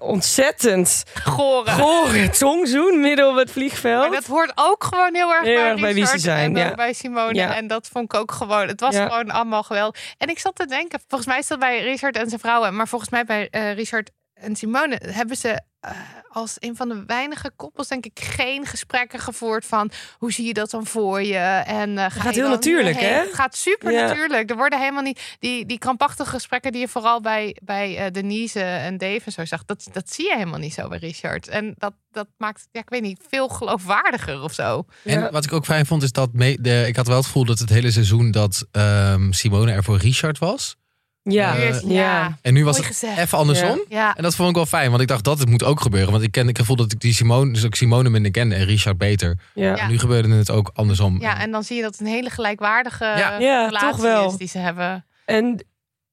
eh, 0.00 0.08
ontzettend 0.08 1.04
Goren. 1.24 1.72
gore 1.72 2.28
tongzoen 2.30 3.00
midden 3.00 3.28
op 3.28 3.36
het 3.36 3.50
vliegveld. 3.50 4.00
Maar 4.00 4.20
dat 4.20 4.26
hoort 4.26 4.52
ook 4.54 4.84
gewoon 4.84 5.14
heel 5.14 5.32
erg 5.32 5.44
Heel 5.44 5.54
bij, 5.54 5.70
erg 5.70 5.80
bij 5.80 5.94
wie 5.94 6.06
ze 6.06 6.18
zijn, 6.18 6.56
en 6.56 6.64
ja. 6.68 6.74
bij 6.74 6.92
Simone. 6.92 7.34
Ja. 7.34 7.54
En 7.56 7.66
dat 7.66 7.88
vond 7.92 8.04
ik 8.12 8.20
ook 8.20 8.32
gewoon. 8.32 8.68
Het 8.68 8.80
was 8.80 8.94
Ja. 8.94 9.04
gewoon 9.06 9.30
allemaal 9.30 9.62
geweldig. 9.62 10.00
En 10.18 10.28
ik 10.28 10.38
zat 10.38 10.54
te 10.56 10.66
denken, 10.66 11.00
volgens 11.08 11.30
mij 11.30 11.38
is 11.38 11.46
dat 11.46 11.58
bij 11.58 11.82
Richard 11.82 12.16
en 12.16 12.28
zijn 12.28 12.40
vrouwen, 12.40 12.76
maar 12.76 12.88
volgens 12.88 13.10
mij 13.10 13.24
bij 13.24 13.48
eh, 13.50 13.74
Richard 13.74 14.10
en 14.40 14.56
Simone 14.56 15.00
hebben 15.06 15.36
ze 15.36 15.60
eh, 15.80 15.90
als 16.30 16.56
een 16.58 16.76
van 16.76 16.88
de 16.88 17.02
weinige 17.06 17.50
koppels 17.56 17.88
denk 17.88 18.06
ik 18.06 18.20
geen 18.20 18.66
gesprekken 18.66 19.18
gevoerd 19.20 19.66
van 19.66 19.90
hoe 20.18 20.32
zie 20.32 20.46
je 20.46 20.54
dat 20.54 20.70
dan 20.70 20.86
voor 20.86 21.22
je 21.22 21.36
en 21.66 21.98
eh, 21.98 22.04
ga 22.04 22.08
gaat 22.20 22.34
je 22.34 22.40
heel 22.40 22.50
natuurlijk, 22.50 23.00
hè? 23.00 23.06
Het 23.08 23.34
gaat 23.34 23.56
super 23.56 23.92
Ja. 23.92 24.06
natuurlijk. 24.06 24.50
Er 24.50 24.56
worden 24.56 24.78
helemaal 24.78 25.02
niet 25.02 25.36
die 25.38 25.66
die 25.66 25.78
krampachtige 25.78 26.30
gesprekken 26.30 26.72
die 26.72 26.80
je 26.80 26.88
vooral 26.88 27.20
bij 27.20 27.56
bij 27.62 27.96
eh, 27.96 28.10
Denise 28.12 28.60
en 28.60 28.98
Dave 28.98 29.20
en 29.24 29.32
zo 29.32 29.44
zag. 29.44 29.64
Dat 29.64 29.88
dat 29.92 30.12
zie 30.12 30.24
je 30.26 30.34
helemaal 30.36 30.58
niet 30.58 30.74
zo 30.74 30.88
bij 30.88 30.98
Richard. 30.98 31.48
En 31.48 31.74
dat 31.78 31.94
dat 32.10 32.26
maakt 32.36 32.68
ja 32.72 32.80
ik 32.80 32.88
weet 32.90 33.02
niet 33.02 33.20
veel 33.28 33.48
geloofwaardiger 33.48 34.42
of 34.42 34.52
zo. 34.54 34.84
En 35.04 35.20
Ja. 35.20 35.30
wat 35.30 35.44
ik 35.44 35.52
ook 35.52 35.64
fijn 35.64 35.86
vond 35.86 36.02
is 36.02 36.12
dat 36.12 36.32
me, 36.32 36.58
de, 36.60 36.84
ik 36.86 36.96
had 36.96 37.06
wel 37.06 37.16
het 37.16 37.26
gevoel 37.26 37.44
dat 37.44 37.58
het 37.58 37.68
hele 37.68 37.90
seizoen 37.90 38.30
dat 38.30 38.66
ehm, 38.72 39.32
Simone 39.32 39.72
er 39.72 39.84
voor 39.84 39.96
Richard 39.98 40.38
was. 40.38 40.76
Ja, 41.22 41.54
is- 41.54 41.82
ja. 41.86 42.38
En 42.42 42.52
nu 42.54 42.64
was 42.64 42.76
Mooi 42.76 42.88
het 42.88 42.96
gezegd. 42.98 43.18
even 43.18 43.38
andersom. 43.38 43.84
Ja, 43.88 44.14
En 44.16 44.22
dat 44.22 44.34
vond 44.34 44.48
ik 44.48 44.54
wel 44.54 44.66
fijn, 44.66 44.90
want 44.90 45.02
ik 45.02 45.08
dacht 45.08 45.24
dat 45.24 45.38
het 45.38 45.48
moet 45.48 45.64
ook 45.64 45.80
gebeuren. 45.80 46.10
Want 46.12 46.22
ik 46.24 46.32
ken 46.32 46.48
ik 46.48 46.58
gevoel 46.58 46.76
dat 46.76 46.92
ik 46.92 47.00
die 47.00 47.12
Simone, 47.14 47.52
dus 47.52 47.64
ook 47.64 47.74
Simone 47.74 48.08
minder 48.08 48.30
kende 48.30 48.54
en 48.54 48.64
Richard 48.64 48.98
beter. 48.98 49.38
ja. 49.54 49.76
Ja. 49.76 49.86
Nu 49.88 49.98
gebeurde 49.98 50.34
het 50.34 50.50
ook 50.50 50.70
andersom. 50.74 51.20
ja, 51.20 51.38
en 51.40 51.50
dan 51.50 51.62
zie 51.64 51.76
je 51.76 51.82
dat 51.82 51.92
het 51.92 52.00
een 52.00 52.06
hele 52.06 52.30
gelijkwaardige 52.30 53.04
Ja. 53.04 53.38
Ja, 53.38 53.64
relatie 53.66 53.88
toch 53.90 54.00
wel. 54.00 54.26
is 54.30 54.36
die 54.36 54.48
ze 54.48 54.58
hebben. 54.58 55.06
En 55.24 55.64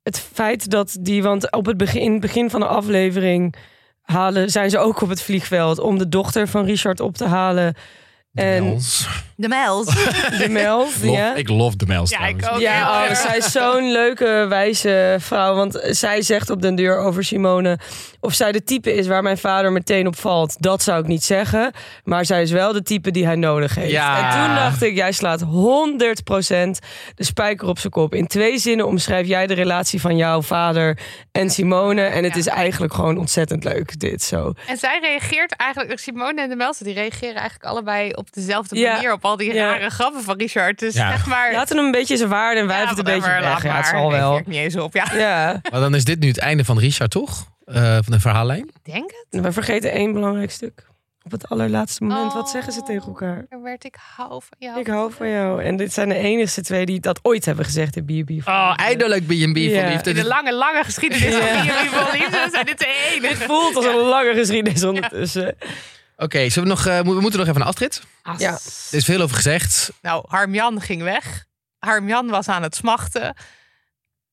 het 0.03 0.19
feit 0.33 0.69
dat 0.69 0.97
die, 0.99 1.23
want 1.23 1.51
op 1.51 1.65
het 1.65 1.77
begin, 1.77 2.01
in 2.01 2.11
het 2.11 2.21
begin 2.21 2.49
van 2.49 2.59
de 2.59 2.67
aflevering 2.67 3.55
halen, 4.01 4.49
zijn 4.49 4.69
ze 4.69 4.77
ook 4.77 5.01
op 5.01 5.09
het 5.09 5.21
vliegveld 5.21 5.79
om 5.79 5.97
de 5.97 6.09
dochter 6.09 6.47
van 6.47 6.65
Richard 6.65 6.99
op 6.99 7.17
te 7.17 7.25
halen. 7.25 7.75
En 8.37 8.63
Mels. 8.63 9.07
De 9.35 9.47
Mels. 9.47 9.85
de 10.41 10.47
Mel. 10.49 10.77
Lof- 10.77 11.03
ja. 11.03 11.35
Ik 11.35 11.49
love 11.49 11.77
de 11.77 11.85
Mels 11.85 12.09
Ja, 12.09 12.27
ik 12.27 12.47
ook. 12.51 12.59
Ja, 12.59 13.05
oh, 13.05 13.15
zij 13.15 13.37
is 13.37 13.51
zo'n 13.51 13.91
leuke, 13.91 14.45
wijze 14.49 15.15
vrouw. 15.19 15.55
Want 15.55 15.79
zij 15.89 16.21
zegt 16.21 16.49
op 16.49 16.61
den 16.61 16.75
deur 16.75 16.97
over 16.99 17.23
Simone... 17.23 17.79
of 18.19 18.33
zij 18.33 18.51
de 18.51 18.63
type 18.63 18.93
is 18.93 19.07
waar 19.07 19.23
mijn 19.23 19.37
vader 19.37 19.71
meteen 19.71 20.07
op 20.07 20.15
valt... 20.19 20.55
dat 20.61 20.83
zou 20.83 20.99
ik 21.01 21.07
niet 21.07 21.23
zeggen. 21.23 21.71
Maar 22.03 22.25
zij 22.25 22.41
is 22.41 22.51
wel 22.51 22.73
de 22.73 22.83
type 22.83 23.11
die 23.11 23.25
hij 23.25 23.35
nodig 23.35 23.75
heeft. 23.75 23.91
Ja. 23.91 24.17
En 24.39 24.45
toen 24.45 24.55
dacht 24.55 24.81
ik, 24.83 24.95
jij 24.95 25.11
slaat 25.11 25.41
100% 25.41 25.45
de 27.15 27.23
spijker 27.23 27.67
op 27.67 27.79
zijn 27.79 27.91
kop. 27.93 28.15
In 28.15 28.27
twee 28.27 28.57
zinnen 28.57 28.87
omschrijf 28.87 29.27
jij 29.27 29.47
de 29.47 29.53
relatie 29.53 30.01
van 30.01 30.17
jouw 30.17 30.41
vader 30.41 30.99
en 31.31 31.49
Simone. 31.49 32.01
En 32.01 32.23
het 32.23 32.33
Ja. 32.33 32.39
is 32.39 32.47
eigenlijk 32.47 32.93
gewoon 32.93 33.17
ontzettend 33.17 33.63
leuk, 33.63 33.99
dit 33.99 34.23
zo. 34.23 34.53
En 34.67 34.77
zij 34.77 34.99
reageert 35.01 35.55
eigenlijk, 35.55 35.99
Simone 35.99 36.41
en 36.41 36.49
de 36.49 36.55
Mels, 36.55 36.77
die 36.77 36.93
reageren 36.93 37.35
eigenlijk 37.35 37.63
allebei 37.65 38.11
op 38.13 38.26
dezelfde 38.33 38.75
Ja. 38.79 38.93
manier 38.93 39.11
op 39.13 39.25
al 39.25 39.37
die 39.37 39.53
Ja. 39.53 39.65
rare 39.71 39.89
grappen 39.89 40.21
van 40.23 40.37
Richard. 40.37 40.79
Dus 40.79 40.93
Ja. 40.93 41.09
zeg 41.09 41.25
maar. 41.25 41.53
Laten 41.53 41.75
hem 41.77 41.85
een 41.85 41.91
beetje 41.91 42.17
zijn 42.17 42.29
waarde 42.29 42.59
en 42.59 42.67
wij 42.67 42.81
ja, 42.81 42.87
het 42.89 42.97
een 42.97 43.03
beetje 43.03 43.21
weg. 43.29 43.41
laat 43.41 43.61
Ja, 43.61 43.67
het 43.73 43.73
maar. 43.73 43.85
zal 43.85 44.11
wel. 44.11 44.37
Ik 44.37 44.47
niet 44.47 44.57
eens 44.57 44.75
op. 44.75 44.93
Ja, 44.93 45.05
Ja, 45.15 45.59
Maar 45.71 45.79
dan 45.79 45.95
is 45.95 46.03
dit 46.03 46.19
nu 46.19 46.27
het 46.27 46.39
einde 46.39 46.65
van 46.65 46.79
Richard, 46.79 47.11
toch? 47.11 47.45
Eh, 47.65 47.93
van 47.93 48.03
de 48.13 48.19
verhaallijn. 48.19 48.69
ik 48.83 48.93
denk 48.93 49.11
het. 49.29 49.41
we 49.41 49.51
vergeten 49.51 49.91
één 49.91 50.13
belangrijk 50.13 50.51
stuk. 50.51 50.85
Op 51.23 51.31
het 51.33 51.49
allerlaatste 51.49 52.03
moment, 52.03 52.33
wat 52.33 52.49
zeggen 52.49 52.73
ze 52.73 52.79
Oh. 52.79 52.85
tegen 52.85 53.07
elkaar? 53.07 53.45
Dan 53.49 53.61
werd 53.61 53.83
ik 53.85 53.95
hou 54.15 54.29
van 54.29 54.57
jou. 54.59 54.79
Ik 54.79 54.87
hou 54.87 55.11
van 55.13 55.29
jou. 55.29 55.63
En 55.63 55.75
dit 55.77 55.93
zijn 55.93 56.09
de 56.09 56.15
enige 56.15 56.61
twee 56.61 56.85
die 56.85 56.99
dat 56.99 57.19
ooit 57.21 57.45
hebben 57.45 57.65
gezegd 57.65 57.95
in 57.95 58.05
B&B. 58.05 58.47
Oh, 58.47 58.73
eindelijk 58.75 59.25
B&B 59.25 59.31
Ja. 59.57 59.81
voor 59.81 59.89
liefde. 59.91 60.09
In 60.09 60.15
de 60.15 60.25
lange, 60.25 60.53
lange 60.53 60.83
geschiedenis 60.83 61.35
Ja. 61.37 61.39
van 61.39 61.65
jullie 61.65 61.89
van 61.89 62.11
liefde 62.11 62.47
zijn 62.51 62.65
dit 62.65 62.79
de 62.79 63.09
enige. 63.13 63.33
Het 63.33 63.43
voelt 63.43 63.75
als 63.75 63.85
een 63.85 63.95
lange 63.95 64.33
geschiedenis 64.33 64.83
ondertussen. 64.83 65.55
Oké, 66.17 66.49
zullen 66.49 66.69
we 66.69 66.75
nog, 66.75 66.85
eh, 66.85 67.01
mo- 67.01 67.15
we 67.15 67.21
moeten 67.21 67.39
nog 67.39 67.47
even 67.49 67.61
een 67.61 67.67
afrit. 67.67 68.01
Ja. 68.37 68.51
Er 68.51 68.97
is 68.97 69.05
veel 69.05 69.21
over 69.21 69.35
gezegd. 69.35 69.91
Nou, 70.01 70.25
Harmjan 70.27 70.81
ging 70.81 71.01
weg. 71.01 71.45
Harmjan 71.79 72.27
was 72.27 72.47
aan 72.47 72.63
het 72.63 72.75
smachten. 72.75 73.35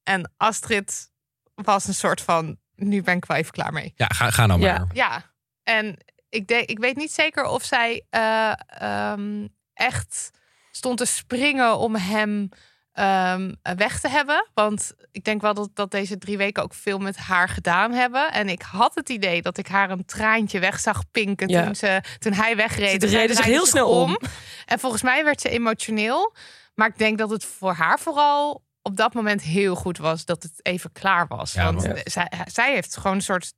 En 0.03 0.33
Astrid 0.37 1.11
was 1.55 1.87
een 1.87 1.95
soort 1.95 2.21
van, 2.21 2.59
nu 2.77 3.03
ben 3.03 3.17
ik 3.17 3.25
wel 3.25 3.37
even 3.37 3.53
klaar 3.53 3.73
mee. 3.73 3.93
Ja, 3.97 4.07
ga, 4.07 4.31
ga 4.31 4.47
nou 4.47 4.61
maar. 4.61 4.69
Ja. 4.69 4.87
Ja, 4.93 5.33
en 5.63 5.97
ik, 6.29 6.47
denk, 6.47 6.69
ik 6.69 6.79
weet 6.79 6.97
niet 6.97 7.13
zeker 7.13 7.45
of 7.45 7.65
zij 7.65 8.07
eh, 8.11 8.53
ehm, 8.67 9.47
echt 9.75 10.31
stond 10.71 10.99
te 10.99 11.05
springen 11.05 11.79
om 11.79 11.97
hem 11.97 12.49
ehm, 12.95 13.53
weg 13.77 14.01
te 14.01 14.09
hebben. 14.09 14.47
Want 14.55 14.93
ik 15.13 15.25
denk 15.25 15.41
wel 15.41 15.55
dat, 15.55 15.71
dat 15.75 15.91
deze 15.91 16.19
drie 16.19 16.37
weken 16.37 16.63
ook 16.63 16.75
veel 16.75 16.99
met 16.99 17.17
haar 17.17 17.49
gedaan 17.49 17.93
hebben. 17.93 18.33
En 18.33 18.49
ik 18.49 18.63
had 18.63 18.95
het 18.95 19.09
idee 19.09 19.43
dat 19.43 19.59
ik 19.59 19.67
haar 19.67 19.91
een 19.91 20.05
traantje 20.05 20.59
weg 20.59 20.81
zag 20.81 21.03
pinken 21.11 21.49
Ja. 21.49 21.65
toen, 21.65 21.75
ze, 21.75 22.03
toen 22.19 22.33
hij 22.33 22.57
wegreed. 22.57 23.03
Ze 23.03 23.09
reden 23.09 23.37
zich 23.37 23.45
heel 23.45 23.67
snel 23.67 23.89
om. 23.91 24.19
En 24.67 24.79
volgens 24.79 25.03
mij 25.03 25.25
werd 25.25 25.41
ze 25.41 25.49
emotioneel. 25.49 26.35
Maar 26.75 26.89
ik 26.89 26.99
denk 26.99 27.19
dat 27.19 27.31
het 27.31 27.45
voor 27.45 27.73
haar 27.73 27.99
vooral 27.99 28.63
op 28.83 28.97
dat 28.97 29.15
moment 29.15 29.43
heel 29.43 29.75
goed 29.75 29.99
was 29.99 30.25
dat 30.25 30.43
het 30.43 30.53
even 30.63 30.93
klaar 30.93 31.27
was. 31.27 31.53
Ja, 31.53 31.73
Want 31.73 31.89
zij, 32.05 32.31
zij 32.47 32.73
heeft 32.73 32.97
gewoon 32.97 33.17
een 33.17 33.23
soort 33.23 33.53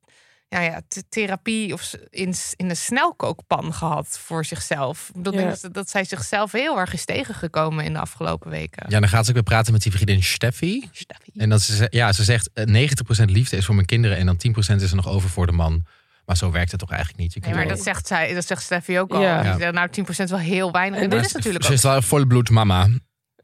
ja, 0.49 0.59
ja, 0.61 0.81
th- 0.87 1.03
therapie 1.09 1.73
of 1.73 1.93
in, 2.09 2.33
in 2.55 2.67
de 2.67 2.75
snelkookpan 2.75 3.73
gehad 3.73 4.19
voor 4.21 4.45
zichzelf. 4.45 5.07
Ik 5.09 5.15
bedoel, 5.15 5.33
Ja. 5.39 5.45
denk 5.47 5.61
dat, 5.61 5.73
dat 5.73 5.89
zij 5.89 6.03
zichzelf 6.03 6.51
heel 6.51 6.79
erg 6.79 6.93
is 6.93 7.05
tegengekomen 7.05 7.85
in 7.85 7.93
de 7.93 7.99
afgelopen 7.99 8.49
weken. 8.49 8.85
Ja, 8.89 8.99
dan 8.99 9.09
gaat 9.09 9.23
ze 9.23 9.29
ook 9.29 9.35
weer 9.35 9.43
praten 9.43 9.73
met 9.73 9.81
die 9.81 9.91
vriendin 9.91 10.23
Steffi. 10.23 10.89
Steffi. 10.91 11.31
En 11.35 11.49
dat 11.49 11.61
ze, 11.61 11.87
ja, 11.89 12.13
ze 12.13 12.23
zegt 12.23 12.49
eh, 12.53 12.65
90% 12.65 13.25
liefde 13.25 13.57
is 13.57 13.65
voor 13.65 13.75
mijn 13.75 13.87
kinderen 13.87 14.17
en 14.17 14.25
dan 14.25 14.35
10% 14.37 14.75
is 14.81 14.89
er 14.89 14.95
nog 14.95 15.07
over 15.07 15.29
voor 15.29 15.45
de 15.45 15.51
man. 15.51 15.85
Maar 16.25 16.37
zo 16.37 16.51
werkt 16.51 16.71
het 16.71 16.79
toch 16.79 16.89
eigenlijk 16.91 17.19
niet. 17.21 17.33
Je 17.33 17.39
Nee, 17.39 17.53
maar 17.53 17.67
dat 17.67 17.83
zegt 17.83 18.07
zij, 18.07 18.33
dat 18.33 18.47
zegt 18.47 18.61
Steffi 18.61 18.99
ook 18.99 19.11
al. 19.13 19.21
Ja. 19.21 19.71
Nou, 19.71 19.89
10% 19.91 20.29
wel 20.29 20.39
heel 20.39 20.71
weinig. 20.71 20.99
En 21.01 21.09
dat 21.09 21.19
dit- 21.19 21.27
is 21.27 21.33
natuurlijk 21.33 21.63
Ze 21.63 21.69
ook. 21.69 21.75
is 21.77 21.83
wel 21.83 21.95
een 21.95 22.03
volbloed 22.03 22.49
mama. 22.49 22.87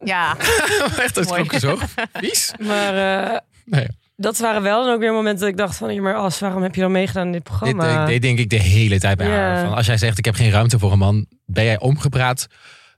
Ja, 0.03 0.37
Echt, 0.97 1.15
dat 1.15 1.27
Mooi. 1.29 1.47
klonk 1.47 1.61
zo 1.61 1.77
vies. 2.13 2.53
Maar 2.59 3.23
eh, 3.33 3.39
Nee. 3.65 3.87
Dat 4.15 4.37
waren 4.37 4.61
wel 4.61 4.83
dan 4.83 4.93
ook 4.93 4.99
weer 4.99 5.11
momenten 5.13 5.39
dat 5.39 5.49
ik 5.49 5.57
dacht 5.57 5.75
van... 5.77 5.93
Ja, 5.93 6.01
maar 6.01 6.15
As, 6.15 6.39
waarom 6.39 6.61
heb 6.63 6.75
je 6.75 6.81
dan 6.81 6.91
meegedaan 6.91 7.25
in 7.25 7.31
dit 7.31 7.41
Dit, 7.45 7.57
programma? 7.57 8.01
ik 8.01 8.07
deed 8.07 8.21
denk 8.21 8.39
ik 8.39 8.49
de 8.49 8.55
hele 8.59 8.99
tijd 8.99 9.17
bij 9.17 9.27
Ja. 9.27 9.33
haar. 9.33 9.65
Van 9.65 9.73
als 9.73 9.85
jij 9.85 9.97
zegt 9.97 10.17
ik 10.17 10.25
heb 10.25 10.35
geen 10.35 10.51
ruimte 10.51 10.79
voor 10.79 10.91
een 10.91 10.97
man, 10.97 11.25
ben 11.45 11.63
jij 11.63 11.79
omgepraat 11.79 12.47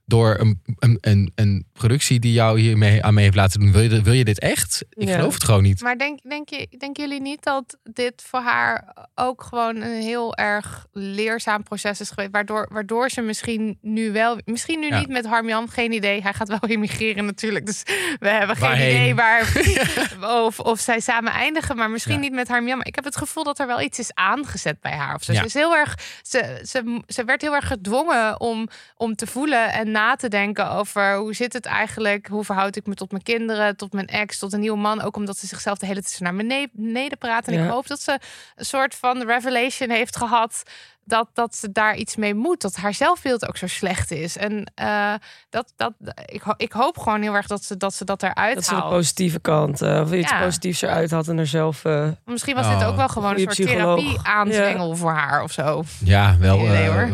door 0.08 0.36
een, 0.40 0.62
een, 0.78 0.98
een, 1.00 1.32
een 1.34 1.66
productie 1.72 2.20
die 2.20 2.32
jou 2.32 2.60
hiermee 2.60 3.02
aan 3.04 3.14
mee 3.14 3.24
heeft 3.24 3.36
laten 3.36 3.60
doen. 3.60 3.72
Wil 3.72 3.82
je, 3.82 3.88
dit- 3.88 4.02
wil 4.02 4.12
je 4.12 4.24
dit 4.24 4.38
echt? 4.38 4.84
Ik 4.90 5.08
Ja. 5.08 5.14
geloof 5.16 5.34
het 5.34 5.44
gewoon 5.44 5.62
niet. 5.62 5.80
Maar 5.80 5.98
denk, 5.98 6.18
denk 6.28 6.48
je, 6.48 6.68
denken 6.78 7.02
jullie 7.04 7.20
niet 7.20 7.42
dat 7.42 7.76
dit 7.92 8.22
voor 8.26 8.40
haar 8.40 8.94
ook 9.14 9.42
gewoon 9.42 9.76
een 9.76 10.00
heel 10.02 10.34
erg 10.36 10.86
leerzaam 10.92 11.62
proces 11.62 12.00
is 12.00 12.08
geweest? 12.08 12.30
Waardoor, 12.32 12.68
waardoor 12.72 13.10
ze 13.10 13.20
misschien 13.20 13.78
nu 13.82 14.12
wel, 14.12 14.38
misschien 14.44 14.80
nu 14.80 14.86
Ja. 14.86 14.98
niet 14.98 15.08
met 15.08 15.26
Harmjan, 15.26 15.68
geen 15.70 15.92
idee. 15.92 16.22
Hij 16.22 16.32
gaat 16.34 16.48
wel 16.48 16.58
emigreren 16.66 17.24
natuurlijk. 17.24 17.66
Dus 17.66 17.82
we 18.18 18.28
hebben 18.28 18.56
geen 18.56 18.68
Waarheen? 18.68 18.94
idee 19.00 19.14
waar, 19.14 19.52
of, 20.44 20.60
of 20.60 20.80
zij 20.80 21.00
samen 21.00 21.32
eindigen. 21.32 21.76
Maar 21.76 21.90
misschien 21.90 22.14
Ja. 22.14 22.20
niet 22.20 22.32
met 22.32 22.48
Harmjan. 22.48 22.76
Maar 22.76 22.86
ik 22.86 22.94
heb 22.94 23.04
het 23.04 23.16
gevoel 23.16 23.44
dat 23.44 23.58
er 23.58 23.66
wel 23.66 23.80
iets 23.80 23.98
is 23.98 24.14
aangezet 24.14 24.80
bij 24.80 24.92
haar. 24.92 25.14
Of 25.14 25.22
zo. 25.22 25.32
Ze, 25.32 25.44
is 25.44 25.54
heel 25.54 25.74
erg, 25.76 25.98
ze, 26.22 26.60
ze, 26.64 27.02
ze 27.06 27.24
werd 27.24 27.42
heel 27.42 27.54
erg 27.54 27.66
gedwongen 27.66 28.40
om, 28.40 28.68
om 28.96 29.14
te 29.16 29.26
voelen 29.26 29.72
en 29.72 29.90
na 29.96 30.16
te 30.16 30.28
denken 30.28 30.70
over 30.70 31.16
hoe 31.16 31.34
zit 31.34 31.52
het 31.52 31.66
eigenlijk? 31.66 32.26
Hoe 32.26 32.44
verhoud 32.44 32.76
ik 32.76 32.86
me 32.86 32.94
tot 32.94 33.10
mijn 33.10 33.22
kinderen, 33.22 33.76
tot 33.76 33.92
mijn 33.92 34.06
ex, 34.06 34.38
tot 34.38 34.52
een 34.52 34.60
nieuwe 34.60 34.78
man? 34.78 35.00
Ook 35.02 35.16
omdat 35.16 35.38
ze 35.38 35.46
zichzelf 35.46 35.78
de 35.78 35.86
hele 35.86 36.02
tijd 36.02 36.20
naar 36.20 36.36
beneden, 36.36 37.18
praat. 37.18 37.46
En 37.46 37.54
Ja. 37.54 37.64
ik 37.64 37.70
hoop 37.70 37.86
dat 37.86 38.00
ze 38.00 38.18
een 38.56 38.64
soort 38.64 38.94
van 38.94 39.22
revelation 39.26 39.90
heeft 39.90 40.16
gehad. 40.16 40.62
Dat, 41.08 41.28
dat 41.32 41.56
ze 41.56 41.72
daar 41.72 41.96
iets 41.96 42.16
mee 42.16 42.34
moet. 42.34 42.60
Dat 42.60 42.76
haar 42.76 42.94
zelfbeeld 42.94 43.48
ook 43.48 43.56
zo 43.56 43.66
slecht 43.66 44.10
is. 44.10 44.36
En 44.36 44.72
eh, 44.74 45.14
dat, 45.50 45.72
dat, 45.76 45.92
ik, 46.24 46.40
ho- 46.42 46.54
ik 46.56 46.72
hoop 46.72 46.98
gewoon 46.98 47.22
heel 47.22 47.34
erg 47.34 47.46
dat 47.46 47.64
ze 47.64 47.76
dat, 47.76 47.94
ze 47.94 48.04
dat 48.04 48.22
eruit 48.22 48.54
dat 48.54 48.64
ze 48.64 48.74
de 48.74 48.82
positieve 48.82 49.40
kant, 49.40 49.82
eh, 49.82 50.00
of 50.00 50.12
iets 50.12 50.30
Ja. 50.30 50.40
positiefs 50.42 50.82
eruit 50.82 51.10
had 51.10 51.28
en 51.28 51.38
er 51.38 51.46
zelf... 51.46 51.84
eh, 51.84 52.08
Misschien 52.24 52.54
was 52.54 52.68
dit 52.68 52.76
Oh. 52.76 52.88
ook 52.88 52.96
wel 52.96 53.08
gewoon 53.08 53.32
een 53.32 53.38
soort 53.38 53.48
psycholoog. 53.50 53.98
therapie-aanzwengel 54.00 54.96
voor 54.96 55.12
haar 55.12 55.42
of 55.42 55.52
zo. 55.52 55.84
Ja, 56.04 56.36
wel, 56.38 56.60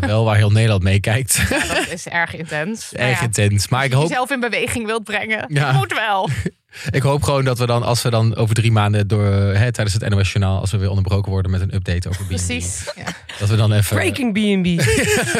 wel 0.00 0.24
waar 0.24 0.36
heel 0.36 0.50
Nederland 0.50 0.82
meekijkt. 0.82 1.34
Ja, 1.48 1.74
dat 1.74 1.88
is 1.88 2.06
erg 2.08 2.34
intens. 2.36 2.92
Erg 2.94 3.18
ja, 3.18 3.24
intens. 3.24 3.68
Maar 3.68 3.84
ik 3.84 3.92
Als 3.92 3.92
je 3.92 3.96
hoop, 4.00 4.08
jezelf 4.08 4.30
in 4.30 4.40
beweging 4.50 4.86
wilt 4.86 5.04
brengen. 5.04 5.44
Ja. 5.48 5.72
Moet 5.72 5.92
wel. 5.92 6.28
ik 6.90 7.02
hoop 7.02 7.22
gewoon 7.22 7.44
dat 7.44 7.58
we 7.58 7.66
dan, 7.66 7.82
als 7.82 8.02
we 8.02 8.10
dan 8.10 8.36
over 8.36 8.54
drie 8.54 8.72
maanden 8.72 9.08
door, 9.08 9.24
hè, 9.32 9.72
tijdens 9.72 9.92
het 9.92 10.08
NOS 10.08 10.32
Journaal, 10.32 10.60
als 10.60 10.70
we 10.70 10.76
weer 10.78 10.88
onderbroken 10.88 11.30
worden 11.30 11.50
met 11.50 11.60
een 11.60 11.74
update 11.74 12.08
over 12.08 12.20
B&B, 12.22 12.28
Precies. 12.28 12.84
Ja. 12.96 13.04
dat 13.38 13.48
we 13.48 13.56
dan 13.56 13.72
even, 13.72 13.96
Breaking 13.96 14.32
B&B. 14.32 14.82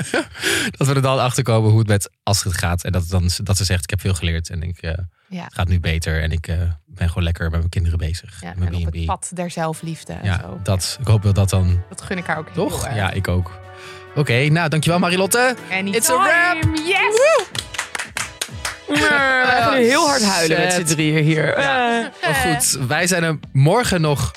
dat 0.79 0.87
we 0.87 0.95
er 0.95 1.03
dan 1.03 1.19
achter 1.19 1.43
komen 1.43 1.71
hoe 1.71 1.79
het 1.79 1.89
met 1.89 2.11
Astrid 2.23 2.57
gaat. 2.59 2.85
En 2.85 2.93
dat, 2.93 3.09
dan, 3.09 3.31
dat 3.43 3.57
ze 3.57 3.65
zegt, 3.65 3.83
ik 3.83 3.91
heb 3.91 4.01
veel 4.01 4.15
geleerd 4.15 4.51
en 4.51 4.63
ik, 4.63 4.79
Ja. 5.29 5.45
het 5.45 5.55
gaat 5.55 5.69
nu 5.69 5.81
beter. 5.81 6.23
En 6.23 6.33
ik 6.33 6.49
eh, 6.49 6.57
ben 6.87 7.09
gewoon 7.09 7.25
lekker 7.25 7.45
met 7.45 7.59
mijn 7.59 7.69
kinderen 7.69 7.99
bezig. 7.99 8.41
Ja, 8.41 8.53
met 8.57 8.69
en 8.69 8.75
op 8.87 8.93
het 8.93 9.05
pad 9.07 9.31
der 9.35 9.51
zelfliefde 9.51 10.13
en 10.13 10.25
Ja, 10.25 10.39
zo. 10.41 10.61
dat, 10.63 10.97
ik 11.01 11.07
hoop 11.07 11.23
dat 11.23 11.35
dat 11.35 11.51
dan, 11.51 11.83
Dat 11.89 12.03
gun 12.03 12.19
ik 12.19 12.27
haar 12.27 12.39
ook 12.39 12.49
heel 12.53 12.69
toch? 12.69 12.95
Ja, 12.95 13.11
ik 13.11 13.29
ook. 13.29 13.61
Oké, 14.15 14.49
nou 14.49 14.69
dankjewel 14.69 14.99
Marilotte. 14.99 15.57
Anytime. 15.71 15.97
It's 15.97 16.11
a 16.11 16.15
wrap. 16.23 16.77
Yes! 16.87 17.72
We 18.99 19.59
gaan 19.59 19.79
nu 19.79 19.85
heel 19.85 20.07
hard 20.07 20.25
huilen 20.25 20.59
met 20.59 20.73
z'n 20.73 20.83
drieën 20.85 21.25
hier. 21.25 21.55
Eh, 21.55 21.65
Maar 21.65 22.35
goed, 22.47 22.79
wij 22.89 23.07
zijn 23.07 23.23
er 23.23 23.39
morgen 23.53 24.01
nog 24.01 24.31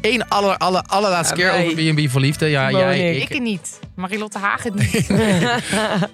één 0.00 0.28
aller, 0.28 0.56
aller, 0.56 0.82
allerlaatste 0.86 1.36
Ja, 1.36 1.50
keer 1.50 1.60
over 1.66 1.94
B&B 1.94 2.10
voor 2.10 2.20
Liefde. 2.20 2.46
Ja, 2.46 2.70
jij, 2.70 3.16
ik. 3.16 3.28
Ik 3.30 3.40
niet. 3.40 3.78
Marilotte 3.96 4.38
Hagen 4.38 4.72
niet. 4.74 5.06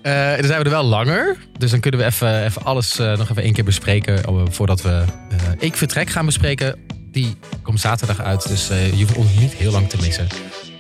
Eh, 0.03 0.13
dan 0.37 0.45
zijn 0.45 0.59
we 0.59 0.65
er 0.65 0.71
wel 0.71 0.85
langer. 0.85 1.37
Dus 1.59 1.71
dan 1.71 1.81
kunnen 1.81 2.01
we 2.01 2.07
even, 2.07 2.45
even 2.45 2.63
alles 2.65 2.99
eh, 2.99 3.17
nog 3.17 3.31
even 3.31 3.43
één 3.43 3.53
keer 3.53 3.65
bespreken. 3.65 4.21
voordat 4.51 4.83
we 4.83 5.05
eh, 5.31 5.37
Ik 5.59 5.77
Vertrek 5.77 6.11
gaan 6.11 6.27
bespreken. 6.27 6.79
Die 7.11 7.37
komt 7.63 7.81
zaterdag 7.81 8.21
uit. 8.21 8.49
Dus 8.49 8.71
eh, 8.71 8.91
je 8.91 8.97
hoeft 9.05 9.17
ons 9.17 9.35
niet 9.35 9.53
heel 9.55 9.73
lang 9.73 9.89
te 9.89 9.97
missen. 10.01 10.27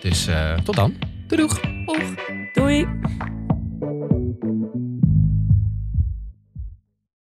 Dus 0.01 0.27
eh, 0.27 0.55
tot 0.64 0.75
dan. 0.77 0.94
Doei 1.27 1.40
doeg. 1.42 1.61
Oeg. 1.87 2.03
Doei. 2.53 2.87